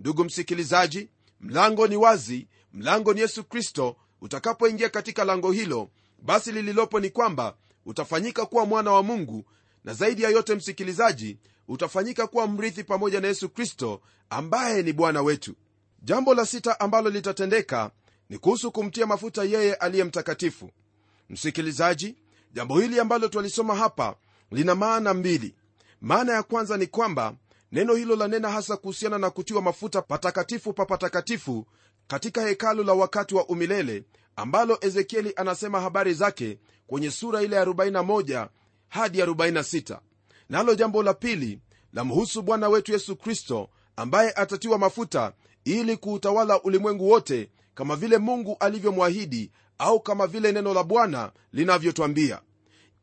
Ndugu 0.00 0.24
msikilizaji 0.24 1.08
mlango 1.40 1.86
ni 1.86 1.96
wazi 1.96 2.48
mlango 2.72 3.14
ni 3.14 3.20
yesu 3.20 3.44
kristo 3.44 3.96
utakapoingia 4.20 4.88
katika 4.88 5.24
lango 5.24 5.52
hilo 5.52 5.90
basi 6.26 6.52
lililopo 6.52 7.00
ni 7.00 7.10
kwamba 7.10 7.54
utafanyika 7.86 8.46
kuwa 8.46 8.66
mwana 8.66 8.92
wa 8.92 9.02
mungu 9.02 9.44
na 9.84 9.94
zaidi 9.94 10.22
ya 10.22 10.30
yote 10.30 10.54
msikilizaji 10.54 11.38
utafanyika 11.68 12.26
kuwa 12.26 12.46
mrithi 12.46 12.84
pamoja 12.84 13.20
na 13.20 13.28
yesu 13.28 13.48
kristo 13.48 14.00
ambaye 14.30 14.82
ni 14.82 14.92
bwana 14.92 15.22
wetu. 15.22 15.54
Jambo 16.02 16.34
la 16.34 16.46
sita 16.46 16.80
ambalo 16.80 17.10
litatendeka 17.10 17.90
ni 18.30 18.38
kuhusu 18.38 18.72
kumtia 18.72 19.06
mafuta 19.06 19.44
yeye 19.44 19.74
aliye 19.74 20.04
mtakatifu. 20.04 20.70
Msikilizaji 21.30 22.16
jambo 22.52 22.80
hili 22.80 23.00
ambalo 23.00 23.28
twalisoma 23.28 23.74
hapa 23.74 24.16
lina 24.50 24.74
maana 24.74 25.14
mbili. 25.14 25.54
Maana 26.00 26.32
ya 26.32 26.42
kwanza 26.42 26.76
ni 26.76 26.86
kwamba 26.86 27.34
neno 27.72 27.94
hilo 27.94 28.16
lanena 28.16 28.50
hasa 28.50 28.76
kuhusiana 28.76 29.18
na 29.18 29.30
kutiwa 29.30 29.62
mafuta 29.62 30.02
patakatifu 30.02 30.72
pa 30.72 30.86
patakatifu 30.86 31.66
katika 32.06 32.42
hekalu 32.46 32.84
la 32.84 32.92
wakati 32.92 33.34
wa 33.34 33.46
umilele 33.46 34.04
ambalo 34.36 34.78
ezekieli 34.80 35.32
anasema 35.36 35.80
habari 35.80 36.14
zake 36.14 36.58
kwenye 36.86 37.10
sura 37.10 37.42
ile 37.42 37.56
ya 37.56 37.64
41 37.64 38.48
hadi 38.88 39.22
46 39.22 39.98
nalo 40.48 40.74
jambo 40.74 41.02
la 41.02 41.14
pili 41.14 41.60
lamhusu 41.92 42.42
bwana 42.42 42.68
wetu 42.68 42.92
yesu 42.92 43.16
kristo 43.16 43.68
ambaye 43.96 44.32
atatiwa 44.32 44.78
mafuta 44.78 45.32
ili 45.64 45.96
kuutawala 45.96 46.62
ulimwengu 46.62 47.10
wote 47.10 47.50
kama 47.74 47.96
vile 47.96 48.18
mungu 48.18 48.56
alivyomwahidi 48.60 49.50
au 49.78 50.00
kama 50.00 50.26
vile 50.26 50.52
neno 50.52 50.74
la 50.74 50.84
bwana 50.84 51.32
linavyotwambia. 51.52 52.40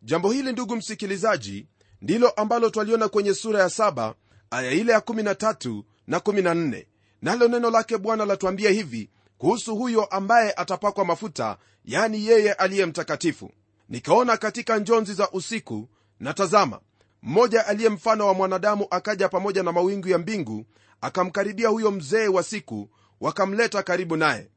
Jambo 0.01 0.31
hili 0.31 0.51
ndugu 0.51 0.75
msikilizaji 0.75 1.67
ndilo 2.01 2.29
ambalo 2.29 2.69
twaliona 2.69 3.07
kwenye 3.07 3.33
sura 3.33 3.59
ya 3.59 3.67
7 3.67 4.13
aya 4.51 4.71
ile 4.71 4.91
ya 4.91 4.99
13 4.99 5.83
na 6.07 6.17
14 6.17 6.85
nalo 7.21 7.47
neno 7.47 7.69
lake 7.69 7.97
bwana 7.97 8.25
latwambia 8.25 8.69
hivi 8.69 9.09
kuhusu 9.37 9.75
huyo 9.75 10.05
ambaye 10.05 10.53
atapakwa 10.53 11.05
mafuta 11.05 11.57
yani 11.85 12.25
yeye 12.25 12.53
aliye 12.53 12.85
mtakatifu. 12.85 13.51
Nikaona 13.89 14.37
katika 14.37 14.79
njonzi 14.79 15.13
za 15.13 15.31
usiku 15.31 15.89
na 16.19 16.33
tazama 16.33 16.79
mmoja 17.23 17.67
aliye 17.67 17.89
mfano 17.89 18.27
wa 18.27 18.33
mwanadamu 18.33 18.87
akaja 18.91 19.29
pamoja 19.29 19.63
na 19.63 19.71
mawingu 19.71 20.07
ya 20.07 20.17
mbingu 20.17 20.65
akamkaribia 21.01 21.69
huyo 21.69 21.91
mzee 21.91 22.27
wa 22.27 22.43
siku 22.43 22.89
wakamleta 23.21 23.83
karibu 23.83 24.17
naye. 24.17 24.49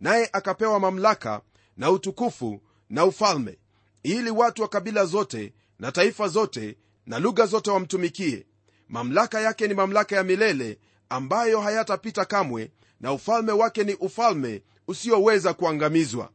Naye 0.00 0.30
akapewa 0.32 0.80
mamlaka 0.80 1.40
na 1.76 1.90
utukufu 1.90 2.60
na 2.90 3.04
ufalme 3.04 3.58
ili 4.02 4.30
watu 4.30 4.62
wa 4.62 4.68
kabila 4.68 5.04
zote 5.04 5.52
na 5.78 5.92
taifa 5.92 6.28
zote 6.28 6.76
na 7.06 7.18
lugha 7.18 7.46
zote 7.46 7.70
wamtumikie. 7.70 8.46
Mamlaka 8.88 9.40
yake 9.40 9.68
ni 9.68 9.74
mamlaka 9.74 10.16
ya 10.16 10.22
milele 10.24 10.78
ambayo 11.10 11.60
hayatapita 11.60 12.24
kamwe 12.24 12.70
na 13.00 13.12
ufalme 13.12 13.52
wake 13.52 13.84
ni 13.84 13.94
ufalme 13.94 14.62
usioweza 14.88 15.54
kuangamizwa. 15.54 16.30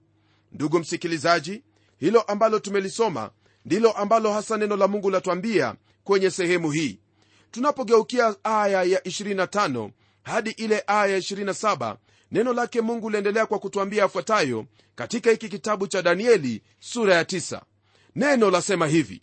Ndugu 0.51 0.79
msikilizaji 0.79 1.63
hilo 1.97 2.21
ambalo 2.21 2.59
tumelisoma 2.59 3.31
ndilo 3.65 3.91
ambalo 3.91 4.33
hasa 4.33 4.57
neno 4.57 4.75
la 4.75 4.87
mungu 4.87 5.09
latwambia 5.09 5.75
kwenye 6.03 6.31
sehemu 6.31 6.71
hii. 6.71 6.99
Tunapogeukia 7.51 8.35
aya 8.43 8.83
ya 8.83 8.99
25 8.99 9.89
hadi 10.23 10.49
ile 10.49 10.83
aya 10.87 11.13
ya 11.13 11.19
27 11.19 11.95
neno 12.31 12.53
lake 12.53 12.81
mungu 12.81 13.09
liendelea 13.09 13.45
kwa 13.45 13.59
kutwambia 13.59 14.01
yafuatayo 14.01 14.65
katika 14.95 15.31
hiki 15.31 15.49
kitabu 15.49 15.87
cha 15.87 16.01
danieli 16.01 16.61
sura 16.79 17.15
ya 17.15 17.23
9 17.23 17.61
neno 18.15 18.51
lasema 18.51 18.87
hivi 18.87 19.21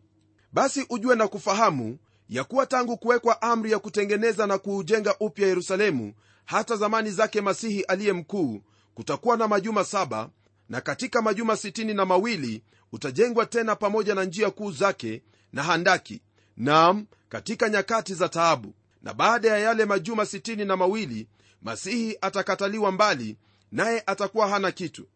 basi 0.52 0.86
ujue 0.90 1.16
na 1.16 1.28
kufahamu 1.28 1.98
ya 2.28 2.44
kuwa 2.44 2.66
tangu 2.66 2.96
kuwekwa 2.96 3.42
amri 3.42 3.72
ya 3.72 3.78
kutengeneza 3.78 4.46
na 4.46 4.58
kuujenga 4.58 5.16
upya 5.20 5.48
yerusalemu 5.48 6.14
hata 6.44 6.76
zamani 6.76 7.10
zake 7.10 7.40
masihi 7.40 7.82
aliye 7.82 8.12
mkuu 8.12 8.62
kutakuwa 8.94 9.36
na 9.36 9.48
majuma 9.48 9.84
saba 9.84 10.30
na 10.68 10.80
katika 10.80 11.22
majuma 11.22 11.56
sitini 11.56 11.94
na 11.94 12.04
mawili 12.04 12.62
utajengwa 12.92 13.46
tena 13.46 13.76
pamoja 13.76 14.14
na 14.14 14.24
njia 14.24 14.50
kuu 14.50 14.72
zake 14.72 15.22
na 15.52 15.62
handaki. 15.62 16.22
Nam 16.56 17.06
katika 17.28 17.68
nyakati 17.68 18.14
za 18.14 18.28
taabu. 18.28 18.74
Na 19.02 19.14
baada 19.14 19.48
ya 19.48 19.58
yale 19.58 19.84
majuma 19.84 20.26
sitini 20.26 20.64
na 20.64 20.76
mawili 20.76 21.28
masihi 21.62 22.18
atakataliwa 22.20 22.92
mbali 22.92 23.36
naye 23.72 24.02
atakuwa 24.06 24.48
hana 24.48 24.72
kitu. 24.72 25.08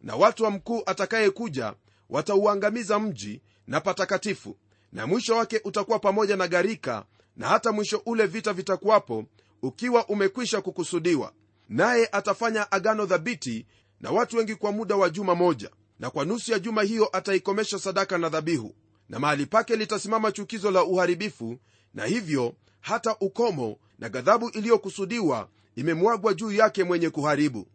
Na 0.00 0.16
watu 0.16 0.44
wa 0.44 0.50
mkuu 0.50 0.82
atakayekuja 0.86 1.74
watauangamiza 2.10 2.98
mji 2.98 3.42
na 3.66 3.80
patakatifu 3.80 4.56
na 4.92 5.06
mwisho 5.06 5.36
wake 5.36 5.60
utakuwa 5.64 5.98
pamoja 5.98 6.36
na 6.36 6.48
gharika 6.48 7.04
na 7.36 7.48
hata 7.48 7.72
mwisho 7.72 8.02
ule 8.06 8.26
vita 8.26 8.52
vitakuwapo 8.52 9.24
ukiwa 9.62 10.06
umekwisha 10.08 10.60
kukusudiwa. 10.60 11.32
Naye 11.68 12.08
atafanya 12.12 12.72
agano 12.72 13.06
dhabiti 13.06 13.66
na 14.00 14.10
watu 14.10 14.36
wengi 14.36 14.54
kwa 14.54 14.72
muda 14.72 14.96
wa 14.96 15.10
juma 15.10 15.34
moja 15.34 15.70
na 16.00 16.10
kwa 16.10 16.24
nusu 16.24 16.52
ya 16.52 16.58
juma 16.58 16.82
hiyo 16.82 17.08
ataikomesha 17.12 17.78
sadaka 17.78 18.18
na 18.18 18.28
dhabihu. 18.28 18.74
Na 19.08 19.18
mahali 19.18 19.46
pake 19.46 19.76
litasimama 19.76 20.32
chukizo 20.32 20.70
la 20.70 20.84
uharibifu 20.84 21.58
na 21.94 22.04
hivyo 22.04 22.54
hata 22.80 23.16
ukomo 23.20 23.76
na 23.98 24.08
ghadhabu 24.08 24.48
iliyokusudiwa 24.48 25.48
imemwagwa 25.76 26.34
juu 26.34 26.52
yake 26.52 26.84
mwenye 26.84 27.10
kuharibu. 27.10 27.66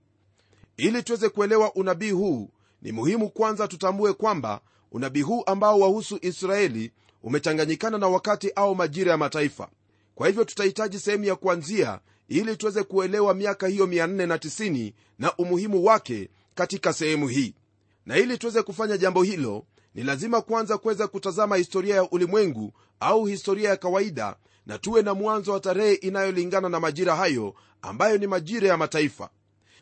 Ili 0.77 1.03
tuweze 1.03 1.29
kuelewa 1.29 1.73
unabii 1.75 2.11
huu 2.11 2.49
ni 2.81 2.91
muhimu 2.91 3.29
kwanza 3.29 3.67
tutambue 3.67 4.13
kwamba 4.13 4.61
unabii 4.91 5.21
huu 5.21 5.43
ambao 5.45 5.79
wahusu 5.79 6.19
israeli 6.21 6.91
umechanganyikana 7.27 7.97
na 7.97 8.07
wakati 8.07 8.51
au 8.55 8.75
majira 8.75 9.11
ya 9.11 9.17
mataifa. 9.17 9.69
Kwa 10.15 10.27
hivyo 10.27 10.43
tutahitaji 10.43 10.99
sehemu 10.99 11.23
ya 11.23 11.35
kuanzia 11.35 11.99
ili 12.27 12.57
tuweze 12.57 12.83
kuelewa 12.83 13.33
miaka 13.33 13.67
hiyo 13.67 13.85
490 13.85 14.93
na 15.19 15.35
umuhimu 15.35 15.85
wake 15.85 16.29
katika 16.55 16.93
sehemu 16.93 17.27
hii. 17.27 17.55
Na 18.05 18.17
ili 18.17 18.37
tuweze 18.37 18.61
kufanya 18.63 18.97
jambo 18.97 19.23
hilo 19.23 19.65
ni 19.95 20.03
lazima 20.03 20.41
kwanza 20.41 20.77
kuweza 20.77 21.07
kutazama 21.07 21.55
historia 21.55 21.95
ya 21.95 22.09
ulimwengu 22.09 22.73
au 22.99 23.25
historia 23.25 23.69
ya 23.69 23.77
kawaida 23.77 24.35
na 24.65 24.77
tuwe 24.77 25.01
na 25.01 25.13
mwanzo 25.13 25.53
wa 25.53 25.59
tarehe 25.59 25.93
inayolingana 25.93 26.69
na 26.69 26.79
majira 26.79 27.15
hayo 27.15 27.55
ambayo 27.81 28.17
ni 28.17 28.27
majira 28.27 28.67
ya 28.67 28.77
mataifa. 28.77 29.29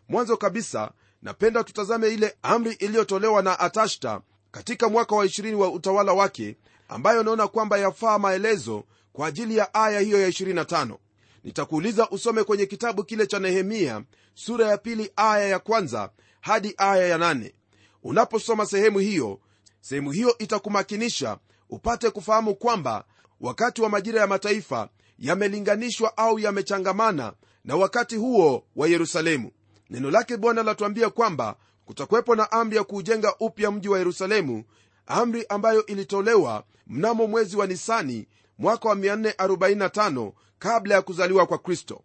Mwanzo 0.09 0.37
kabisa 0.37 0.91
napenda 1.21 1.63
tutazame 1.63 2.09
ile 2.09 2.35
amri 2.41 2.73
iliyotolewa 2.73 3.41
na 3.41 3.59
atashta 3.59 4.21
katika 4.51 4.89
mwaka 4.89 5.15
wa 5.15 5.25
20 5.25 5.53
wa 5.53 5.71
utawala 5.71 6.13
wake 6.13 6.55
ambayo 6.87 7.23
naona 7.23 7.47
kwamba 7.47 7.77
yafaa 7.77 8.19
maelezo 8.19 8.83
kwa 9.13 9.27
ajili 9.27 9.57
ya 9.57 9.73
aya 9.73 9.99
hiyo 9.99 10.21
ya 10.21 10.29
25 10.29 10.97
nitakuuliza 11.43 12.09
usome 12.09 12.43
kwenye 12.43 12.65
kitabu 12.65 13.03
kile 13.03 13.27
cha 13.27 13.39
nehemia 13.39 14.03
sura 14.33 14.67
ya 14.67 14.77
pili 14.77 15.11
aya 15.15 15.47
ya 15.47 15.59
kwanza 15.59 16.09
hadi 16.41 16.73
aya 16.77 17.07
ya 17.07 17.17
nane. 17.17 17.53
Unaposoma 18.03 18.65
sehemu 18.65 18.99
hiyo 18.99 19.39
sehemu 19.81 20.11
hiyo 20.11 20.37
itakumakinisha 20.37 21.37
upate 21.69 22.09
kufahamu 22.09 22.55
kwamba 22.55 23.05
wakati 23.41 23.81
wa 23.81 23.89
majira 23.89 24.21
ya 24.21 24.27
mataifa 24.27 24.89
yamelinganishwa 25.19 26.17
au 26.17 26.39
yamechangamana 26.39 27.33
na 27.65 27.75
wakati 27.75 28.15
huo 28.15 28.63
wa 28.75 28.87
yerusalemu. 28.87 29.51
Neno 29.89 30.11
lake 30.11 30.37
bwana 30.37 30.63
latuambia 30.63 31.09
kwamba 31.09 31.55
kutakuwepo 31.85 32.35
na 32.35 32.51
amri 32.51 32.77
ya 32.77 32.83
kuujenga 32.83 33.35
upya 33.39 33.71
mji 33.71 33.89
wa 33.89 33.97
yerusalemu 33.97 34.63
amri 35.07 35.45
ambayo 35.49 35.85
ilitolewa 35.85 36.63
mnamo 36.87 37.27
mwezi 37.27 37.57
wa 37.57 37.67
nisani 37.67 38.27
mwaka 38.57 38.89
wa 38.89 38.95
445 38.95 40.31
kabla 40.59 40.95
ya 40.95 41.01
kuzaliwa 41.01 41.45
kwa 41.45 41.57
kristo. 41.57 42.01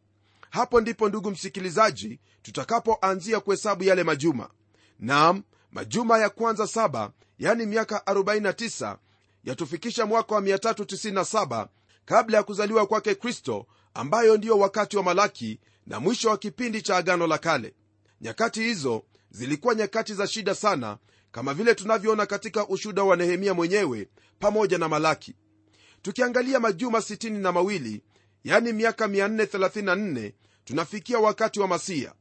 Hapo 0.50 0.80
ndipo 0.80 1.08
ndugu 1.08 1.30
msikilizaji 1.30 2.20
tutakapoanzia 2.42 3.40
kuhesabu 3.40 3.84
yale 3.84 4.02
majuma. 4.02 4.50
Nam 4.98 5.42
majuma 5.72 6.18
ya 6.18 6.30
kwanza 6.30 6.66
saba 6.66 7.10
yani 7.38 7.66
miaka 7.66 7.98
49 8.06 8.96
yatufikisha 9.44 10.06
mwaka 10.06 10.34
wa 10.34 10.40
397 10.40 11.66
kabla 12.04 12.36
ya 12.36 12.42
kuzaliwa 12.42 12.86
kwake 12.86 13.14
kristo 13.14 13.66
ambayo 13.94 14.36
ndiyo 14.36 14.58
wakati 14.58 14.96
wa 14.96 15.02
malaki 15.02 15.60
na 15.86 16.00
mwisho 16.00 16.30
wa 16.30 16.38
kipindi 16.38 16.82
cha 16.82 16.96
agano 16.96 17.26
la 17.26 17.38
kale. 17.38 17.74
Nyakati 18.20 18.62
hizo 18.62 19.02
zilikuwa 19.30 19.74
nyakati 19.74 20.14
za 20.14 20.26
shida 20.26 20.54
sana 20.54 20.98
kama 21.32 21.54
vile 21.54 21.74
tunavyoona 21.74 22.26
katika 22.26 22.68
ushuda 22.68 23.02
wa 23.02 23.16
nehemia 23.16 23.54
mwenyewe 23.54 24.08
pamoja 24.38 24.78
na 24.78 24.88
malaki. 24.88 25.34
Tukiangalia 26.02 26.60
majuma 26.60 26.98
6 26.98 27.30
na 27.38 27.52
mawili 27.52 28.02
yani 28.44 28.72
miaka 28.72 29.06
434 29.06 30.32
tunafikia 30.64 31.18
wakati 31.18 31.60
wa 31.60 31.68
masia. 31.68 32.12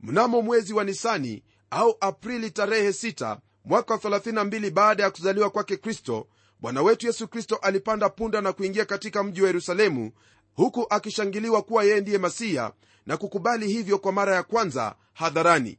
Mnamo 0.00 0.42
mwezi 0.42 0.72
wa 0.72 0.84
nisani 0.84 1.42
au 1.70 1.96
aprili 2.00 2.50
tarehe 2.50 2.88
6 2.88 3.38
mwaka 3.64 3.94
32 3.94 4.70
baada 4.70 5.02
ya 5.02 5.10
kuzaliwa 5.10 5.50
kwake 5.50 5.76
kristo 5.76 6.26
bwana 6.60 6.82
wetu 6.82 7.06
yesu 7.06 7.28
kristo 7.28 7.56
alipanda 7.56 8.08
punda 8.08 8.40
na 8.40 8.52
kuingia 8.52 8.84
katika 8.84 9.22
mji 9.22 9.40
wa 9.42 9.46
yerusalemu 9.46 10.12
huku 10.54 10.86
akishangiliwa 10.90 11.62
kuwa 11.62 11.84
yeye 11.84 12.00
ndiye 12.00 12.18
masiya 12.18 12.72
na 13.06 13.16
kukubali 13.16 13.68
hivyo 13.68 13.98
kwa 13.98 14.12
mara 14.12 14.34
ya 14.34 14.42
kwanza 14.42 14.94
hadharani. 15.12 15.78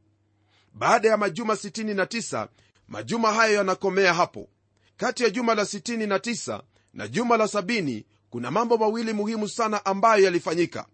Baada 0.74 1.10
ya 1.10 1.18
majuma 1.18 1.54
69 1.54 2.48
majuma 2.94 3.34
hayo 3.34 3.54
yanakomea 3.54 4.14
hapo. 4.14 4.50
Kati 4.98 5.24
ya 5.24 5.30
juma 5.30 5.56
la 5.56 5.64
69 5.64 6.62
na 6.94 7.08
juma 7.08 7.38
la 7.38 7.48
sabini 7.48 8.06
kuna 8.30 8.52
mambo 8.52 8.78
mawili 8.78 9.14
muhimu 9.14 9.50
sana 9.50 9.86
ambayo 9.86 10.24
yalifanyika. 10.24 10.86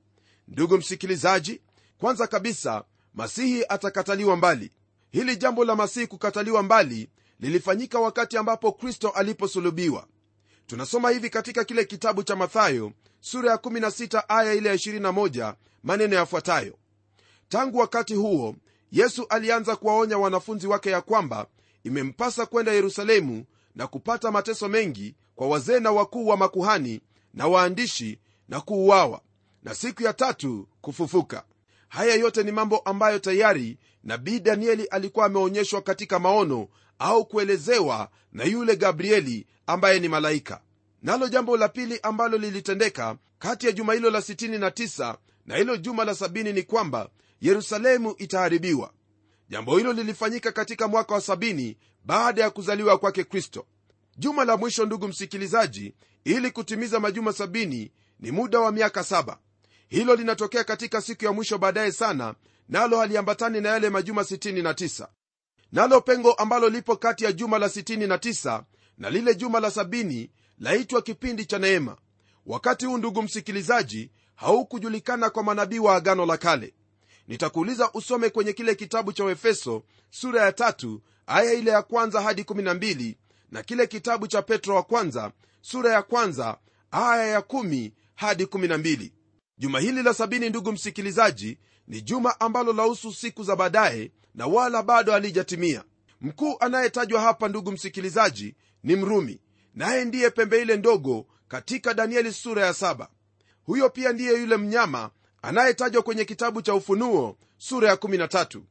Ndugu 0.47 0.77
msikilizaji 0.77 1.61
kwanza 1.97 2.27
kabisa 2.27 2.83
masihi 3.13 3.63
atakataliwa 3.69 4.35
mbali. 4.35 4.71
Hili 5.11 5.37
jambo 5.37 5.65
la 5.65 5.75
masihi 5.75 6.07
kukataliwa 6.07 6.63
mbali 6.63 7.09
lilifanyika 7.39 7.99
wakati 7.99 8.37
ambapo 8.37 8.71
kristo 8.71 9.09
aliposulubiwa. 9.09 10.07
Tunasoma 10.67 11.09
hivi 11.09 11.29
katika 11.29 11.63
kile 11.63 11.85
kitabu 11.85 12.23
cha 12.23 12.35
mathayo 12.35 12.91
sura 13.19 13.51
ya 13.51 13.57
16 13.57 14.23
aya 14.27 14.53
ile 14.53 14.69
ya 14.69 14.75
21 14.75 15.53
maneno 15.83 16.15
yafuatayo. 16.15 16.77
Tangu 17.49 17.77
wakati 17.77 18.13
huo 18.13 18.55
yesu 18.91 19.25
alianza 19.29 19.75
kuwaonya 19.75 20.17
wanafunzi 20.17 20.67
wake 20.67 20.89
ya 20.89 21.01
kwamba 21.01 21.47
imempasa 21.83 22.45
kwenda 22.45 22.71
yerusalemu 22.71 23.45
na 23.75 23.87
kupata 23.87 24.31
mateso 24.31 24.67
mengi 24.69 25.15
kwa 25.35 25.47
wazee 25.47 25.79
na 25.79 25.91
wakuu 25.91 26.27
wa 26.27 26.37
makuhani 26.37 27.01
na 27.33 27.47
waandishi 27.47 28.19
na 28.49 28.61
kuuawa 28.61 29.21
na 29.63 29.75
siku 29.75 30.03
ya 30.03 30.13
tatu 30.13 30.67
kufufuka. 30.81 31.43
Haya 31.89 32.15
yote 32.15 32.43
ni 32.43 32.51
mambo 32.51 32.77
ambayo 32.77 33.19
tayari 33.19 33.77
nabii 34.03 34.39
danieli 34.39 34.85
alikuwa 34.85 35.25
ameonyeshwa 35.25 35.81
katika 35.81 36.19
maono 36.19 36.67
au 36.99 37.25
kuelezewa 37.25 38.09
na 38.33 38.43
yule 38.43 38.75
gabrieli 38.75 39.47
ambaye 39.67 39.99
ni 39.99 40.07
malaika. 40.07 40.61
Nalo 41.03 41.27
jambo 41.27 41.57
la 41.57 41.69
pili 41.69 41.99
ambalo 42.03 42.37
lilitendeka 42.37 43.17
kati 43.39 43.65
ya 43.65 43.71
juma 43.71 43.93
hilo 43.93 44.09
la 44.09 44.19
69 44.19 45.15
na 45.45 45.55
hilo 45.55 45.77
juma 45.77 46.05
la 46.05 46.11
70 46.11 46.53
ni 46.53 46.63
kwamba 46.63 47.09
yerusalemu 47.41 48.15
itaharibiwa 48.17 48.91
jambo 49.49 49.77
hilo 49.77 49.93
lilifanyika 49.93 50.51
katika 50.51 50.87
mwaka 50.87 51.13
wa 51.13 51.19
70 51.19 51.75
baada 52.05 52.41
ya 52.41 52.49
kuzaliwa 52.49 52.97
kwake 52.97 53.23
kristo. 53.23 53.65
Juma 54.17 54.45
la 54.45 54.57
mwisho 54.57 54.85
ndugu 54.85 55.07
msikilizaji 55.07 55.93
ili 56.23 56.51
kutimiza 56.51 56.99
majuma 56.99 57.31
70 57.31 57.89
ni 58.19 58.31
muda 58.31 58.59
wa 58.59 58.71
miaka 58.71 59.01
7 59.01 59.37
hilo 59.87 60.15
linatokea 60.15 60.63
katika 60.63 61.01
siku 61.01 61.25
ya 61.25 61.31
mwisho 61.31 61.57
baadaye 61.57 61.91
sana 61.91 62.35
nalo 62.69 62.99
haliambatani 62.99 63.61
na 63.61 63.69
yale 63.69 63.89
majuma 63.89 64.21
69 64.21 65.07
nalo 65.71 66.01
pengo 66.01 66.33
ambalo 66.33 66.69
lipo 66.69 66.95
kati 66.95 67.23
ya 67.23 67.31
juma 67.31 67.59
la 67.59 67.67
69 67.67 68.63
na 68.97 69.09
lile 69.09 69.35
juma 69.35 69.59
la 69.59 69.69
70 69.69 70.29
laitwa 70.59 71.01
kipindi 71.01 71.45
cha 71.45 71.59
neema. 71.59 71.97
Wakati 72.45 72.85
huu 72.85 72.97
ndugu 72.97 73.21
msikilizaji 73.21 74.11
haukujulikana 74.35 75.29
kwa 75.29 75.43
manabii 75.43 75.79
wa 75.79 75.95
agano 75.95 76.25
la 76.25 76.37
kale 76.37 76.73
nitakuuliza 77.29 77.91
usome 77.93 78.29
kwenye 78.29 78.53
kile 78.53 78.75
kitabu 78.75 79.13
cha 79.13 79.23
uefeso 79.25 79.83
sura 80.09 80.41
ya 80.41 80.51
tatu 80.51 81.01
aya 81.27 81.53
ile 81.53 81.71
ya 81.71 81.81
kwanza 81.81 82.21
hadi 82.21 82.41
12 82.41 83.15
na 83.51 83.63
kile 83.63 83.87
kitabu 83.87 84.27
cha 84.27 84.41
petro 84.41 84.75
wa 84.75 84.83
kwanza 84.83 85.31
sura 85.61 85.93
ya 85.93 86.01
kwanza 86.01 86.57
aya 86.91 87.27
ya 87.27 87.39
1 87.39 87.91
hadi 88.15 88.43
12 88.43 89.11
juma 89.57 89.79
hili 89.79 90.03
la 90.03 90.13
sabini 90.13 90.49
ndugu 90.49 90.71
msikilizaji 90.71 91.57
ni 91.87 92.01
juma 92.01 92.39
ambalo 92.39 92.73
lahusu 92.73 93.13
siku 93.13 93.43
za 93.43 93.55
baadaye 93.55 94.11
na 94.35 94.47
wala 94.47 94.83
bado 94.83 95.11
halijatimia. 95.11 95.83
Mkuu 96.21 96.55
anayetajwa 96.59 97.21
hapa 97.21 97.47
ndugu 97.47 97.71
msikilizaji 97.71 98.55
ni 98.83 98.95
mrumi 98.95 99.39
naye 99.75 100.05
ndiye 100.05 100.29
pembe 100.29 100.61
ile 100.61 100.77
ndogo 100.77 101.25
katika 101.47 101.93
danieli 101.93 102.33
sura 102.33 102.65
ya 102.65 102.73
saba. 102.73 103.09
Huyo 103.63 103.89
pia 103.89 104.13
ndiye 104.13 104.39
yule 104.39 104.57
mnyama 104.57 105.09
anayetajwa 105.41 106.01
kwenye 106.03 106.25
kitabu 106.25 106.61
cha 106.61 106.73
ufunuo 106.75 107.37
sura 107.57 107.89
ya 107.89 107.95
13 107.95 108.61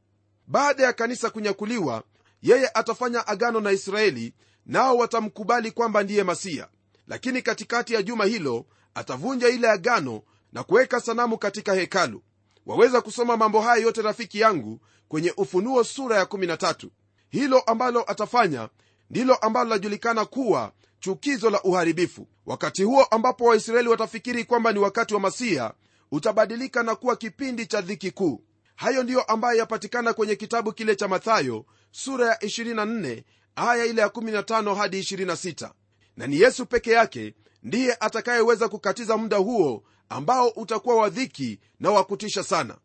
baada 0.47 0.83
ya 0.83 0.93
kanisa 0.93 1.29
kunyakuliwa 1.29 2.03
yeye 2.41 2.69
atafanya 2.73 3.27
agano 3.27 3.59
na 3.61 3.71
israeli 3.71 4.33
nao 4.65 4.97
watamkubali 4.97 5.71
kwamba 5.71 6.03
ndiye 6.03 6.23
masiya 6.23 6.67
lakini 7.07 7.41
katikati 7.41 7.93
ya 7.93 8.03
juma 8.03 8.25
hilo 8.25 8.65
atavunja 8.93 9.49
ile 9.49 9.69
agano 9.69 10.21
na 10.53 10.63
kuweka 10.63 10.99
sanamu 10.99 11.37
katika 11.37 11.73
hekalu. 11.73 12.21
Waweza 12.65 13.01
kusoma 13.01 13.37
mambo 13.37 13.61
haya 13.61 13.83
yote 13.83 14.01
rafiki 14.01 14.39
yangu 14.39 14.79
kwenye 15.07 15.33
ufunuo 15.37 15.83
sura 15.83 16.17
ya 16.17 16.23
13 16.23 16.87
hilo 17.29 17.59
ambalo 17.59 18.11
atafanya 18.11 18.69
ndilo 19.09 19.35
ambalo 19.35 19.69
lajulikana 19.69 20.25
kuwa 20.25 20.71
chukizo 20.99 21.49
la 21.49 21.61
uharibifu. 21.63 22.27
Wakati 22.45 22.83
huo 22.83 23.03
ambapo 23.03 23.45
waisraeli 23.45 23.89
watafikiri 23.89 24.43
kwamba 24.45 24.71
ni 24.71 24.79
wakati 24.79 25.13
wa 25.13 25.19
masiya 25.19 25.73
utabadilika 26.11 26.83
na 26.83 26.95
kuwa 26.95 27.15
kipindi 27.15 27.65
cha 27.65 27.81
dhiki 27.81 28.11
kuu. 28.11 28.43
Hayo 28.75 29.03
ndiyo 29.03 29.21
ambayo 29.21 29.57
yapatikana 29.59 30.13
kwenye 30.13 30.35
kitabu 30.35 30.73
kile 30.73 30.95
cha 30.95 31.07
mathayo 31.07 31.65
sura 31.91 32.27
ya 32.27 32.35
24 32.35 33.23
aya 33.55 33.85
ile 33.85 34.01
ya 34.01 34.07
15 34.07 34.75
hadi 34.75 34.99
26 35.01 35.71
na 36.17 36.27
ni 36.27 36.39
yesu 36.39 36.65
peke 36.65 36.91
yake 36.91 37.33
ndiye 37.63 37.93
atakayeweza 37.99 38.69
kukatiza 38.69 39.17
muda 39.17 39.37
huo 39.37 39.83
ambao 40.09 40.47
utakuwa 40.47 40.95
wa 40.95 41.09
dhiki 41.09 41.59
na 41.79 41.91
wa 41.91 42.03
kutisha 42.03 42.43
sana. 42.43 42.77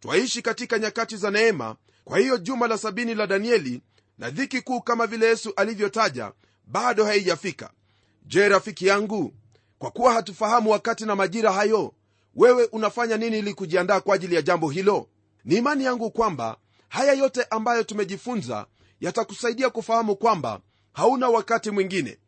Twaishi 0.00 0.42
katika 0.42 0.78
nyakati 0.78 1.16
za 1.16 1.30
neema 1.30 1.76
kwa 2.04 2.18
hiyo 2.18 2.38
juma 2.38 2.66
la 2.68 2.78
sabini 2.78 3.14
la 3.14 3.26
danieli 3.26 3.82
na 4.18 4.30
dhiki 4.30 4.60
kuu 4.60 4.80
kama 4.80 5.06
vile 5.06 5.26
yesu 5.26 5.52
alivyotaja 5.56 6.32
bado 6.66 7.04
haijafika. 7.04 7.70
Je 8.26 8.48
rafiki 8.48 8.86
yangu 8.86 9.34
kwa 9.78 9.90
kuwa 9.90 10.12
hatufahamu 10.12 10.70
wakati 10.70 11.04
na 11.06 11.16
majira 11.16 11.52
hayo 11.52 11.94
wewe 12.36 12.64
unafanya 12.64 13.16
nini 13.16 13.38
ili 13.38 13.54
kujiandaa 13.54 14.00
kwa 14.00 14.14
ajili 14.14 14.34
ya 14.34 14.42
jambo 14.42 14.70
hilo? 14.70 15.08
Ni 15.44 15.56
imani 15.56 15.84
yangu 15.84 16.10
kwamba 16.10 16.56
haya 16.88 17.12
yote 17.12 17.44
ambayo 17.50 17.82
tumejifunza 17.82 18.66
yatakusaidia 19.00 19.70
kufahamu 19.70 20.16
kwamba 20.16 20.60
hauna 20.92 21.28
wakati 21.28 21.70
mwingine. 21.70 22.18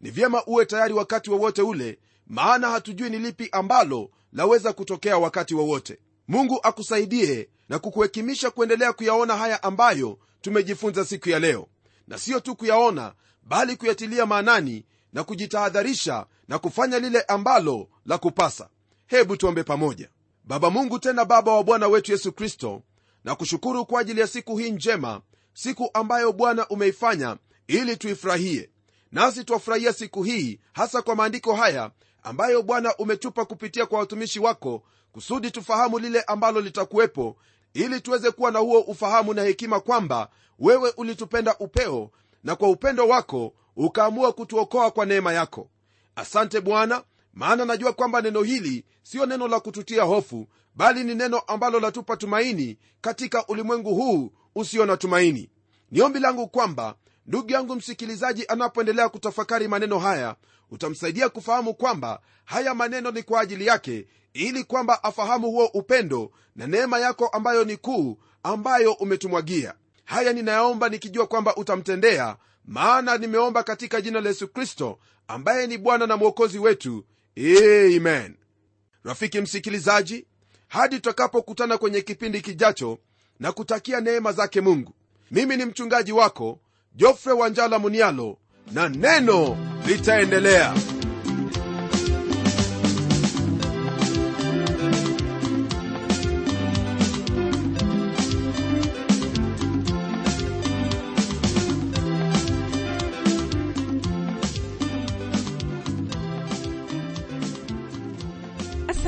Ni 0.00 0.10
vyema 0.10 0.44
uwe 0.46 0.66
tayari 0.66 0.94
wakati 0.94 1.30
wowote 1.30 1.62
ule 1.62 1.98
maana 2.26 2.70
hatujui 2.70 3.10
ni 3.10 3.18
lipi 3.18 3.48
ambalo 3.52 4.10
laweza 4.32 4.72
kutokea 4.72 5.18
wakati 5.18 5.54
wowote. 5.54 5.98
Mungu 6.28 6.60
akusaidie 6.62 7.48
na 7.68 7.78
kukuhekimisha 7.78 8.50
kuendelea 8.50 8.92
kuyaona 8.92 9.36
haya 9.36 9.62
ambayo 9.62 10.18
tumejifunza 10.40 11.04
siku 11.04 11.28
ya 11.28 11.38
leo. 11.38 11.66
Na 12.08 12.18
siyo 12.18 12.40
tu 12.40 12.56
kuyaona 12.56 13.14
bali 13.42 13.76
kuyatilia 13.76 14.26
maanani 14.26 14.84
na 15.12 15.24
kujitahadharisha 15.24 16.26
na 16.48 16.58
kufanya 16.58 16.98
lile 16.98 17.20
ambalo 17.22 17.88
la 18.06 18.18
kupasa 18.18 18.68
hebu 19.16 19.36
tuombe 19.36 19.62
pamoja. 19.64 20.08
Baba 20.44 20.70
mungu 20.70 20.98
tena 20.98 21.24
baba 21.24 21.52
wa 21.54 21.64
bwana 21.64 21.88
wetu 21.88 22.12
yesu 22.12 22.32
kristo 22.32 22.82
na 23.24 23.34
kushukuru 23.34 23.86
kwa 23.86 24.00
ajili 24.00 24.20
ya 24.20 24.26
siku 24.26 24.56
hii 24.58 24.70
njema 24.70 25.20
siku 25.54 25.90
ambayo 25.94 26.32
bwana 26.32 26.68
umeifanya 26.68 27.36
ili 27.66 27.96
tuifurahie. 27.96 28.70
Nasi 29.12 29.44
twafurahia 29.44 29.92
siku 29.92 30.22
hii 30.22 30.60
hasa 30.72 31.02
kwa 31.02 31.16
maandiko 31.16 31.54
haya 31.54 31.90
ambayo 32.22 32.62
bwana 32.62 32.96
umetupa 32.96 33.44
kupitia 33.44 33.86
kwa 33.86 33.98
watumishi 33.98 34.40
wako 34.40 34.82
kusudi 35.12 35.50
tufahamu 35.50 35.98
lile 35.98 36.22
ambalo 36.22 36.60
litakuwepo 36.60 37.36
ili 37.74 38.00
tuweze 38.00 38.30
kuwa 38.30 38.50
na 38.50 38.58
huo 38.58 38.80
ufahamu 38.80 39.34
na 39.34 39.42
hekima 39.42 39.80
kwamba 39.80 40.28
wewe 40.58 40.92
ulitupenda 40.96 41.56
upeo 41.58 42.10
na 42.44 42.56
kwa 42.56 42.68
upendo 42.68 43.08
wako 43.08 43.54
ukaamua 43.76 44.32
kutuokoa 44.32 44.90
kwa 44.90 45.06
neema 45.06 45.32
yako. 45.32 45.70
Asante 46.16 46.60
bwana 46.60 47.02
maana 47.34 47.64
najua 47.64 47.92
kwamba 47.92 48.20
neno 48.20 48.42
hili 48.42 48.84
siyo 49.02 49.26
neno 49.26 49.48
la 49.48 49.60
kututia 49.60 50.02
hofu 50.02 50.46
bali 50.74 51.04
ni 51.04 51.14
neno 51.14 51.38
ambalo 51.38 51.80
latupa 51.80 52.16
tumaini 52.16 52.78
katika 53.00 53.46
ulimwengu 53.46 53.94
huu 53.94 54.32
usio 54.54 54.86
na 54.86 54.96
tumaini. 54.96 55.50
Ni 55.90 56.00
ombi 56.02 56.18
langu 56.20 56.48
kwamba 56.48 56.94
ndugu 57.26 57.52
yangu 57.52 57.74
msikilizaji 57.76 58.46
anapoendelea 58.46 59.08
kutafakari 59.08 59.68
maneno 59.68 59.98
haya 59.98 60.36
utamsaidia 60.70 61.28
kufahamu 61.28 61.74
kwamba 61.74 62.20
haya 62.44 62.74
maneno 62.74 63.10
ni 63.10 63.22
kwa 63.22 63.40
ajili 63.40 63.66
yake 63.66 64.06
ili 64.32 64.64
kwamba 64.64 65.04
afahamu 65.04 65.50
huo 65.50 65.66
upendo 65.66 66.30
na 66.56 66.66
neema 66.66 66.98
yako 66.98 67.26
ambayo 67.26 67.64
ni 67.64 67.76
kuu 67.76 68.18
ambayo 68.42 68.92
umetumwagia. 68.92 69.74
Haya 70.04 70.32
ninayaomba 70.32 70.88
nikijua 70.88 71.26
kwamba 71.26 71.56
utamtendea 71.56 72.36
maana 72.64 73.18
nimeomba 73.18 73.62
katika 73.62 74.00
jina 74.00 74.20
la 74.20 74.28
yesu 74.28 74.48
kristo 74.48 74.98
ambaye 75.28 75.66
ni 75.66 75.78
bwana 75.78 76.06
na 76.06 76.16
mwokozi 76.16 76.58
wetu 76.58 77.04
amen. 77.38 78.34
Rafiki 79.04 79.40
msikilizaji 79.40 80.26
hadi 80.68 80.96
tutakapokutana 80.96 81.78
kwenye 81.78 82.00
kipindi 82.00 82.40
kijacho 82.40 82.98
na 83.40 83.52
kutakia 83.52 84.00
neema 84.00 84.32
zake 84.32 84.60
mungu. 84.60 84.92
Mimi 85.30 85.56
ni 85.56 85.64
mchungaji 85.64 86.12
wako 86.12 86.60
jofre 86.94 87.32
wanjala 87.32 87.78
munialo 87.78 88.38
na 88.72 88.88
neno 88.88 89.56
litaendelea 89.86 90.74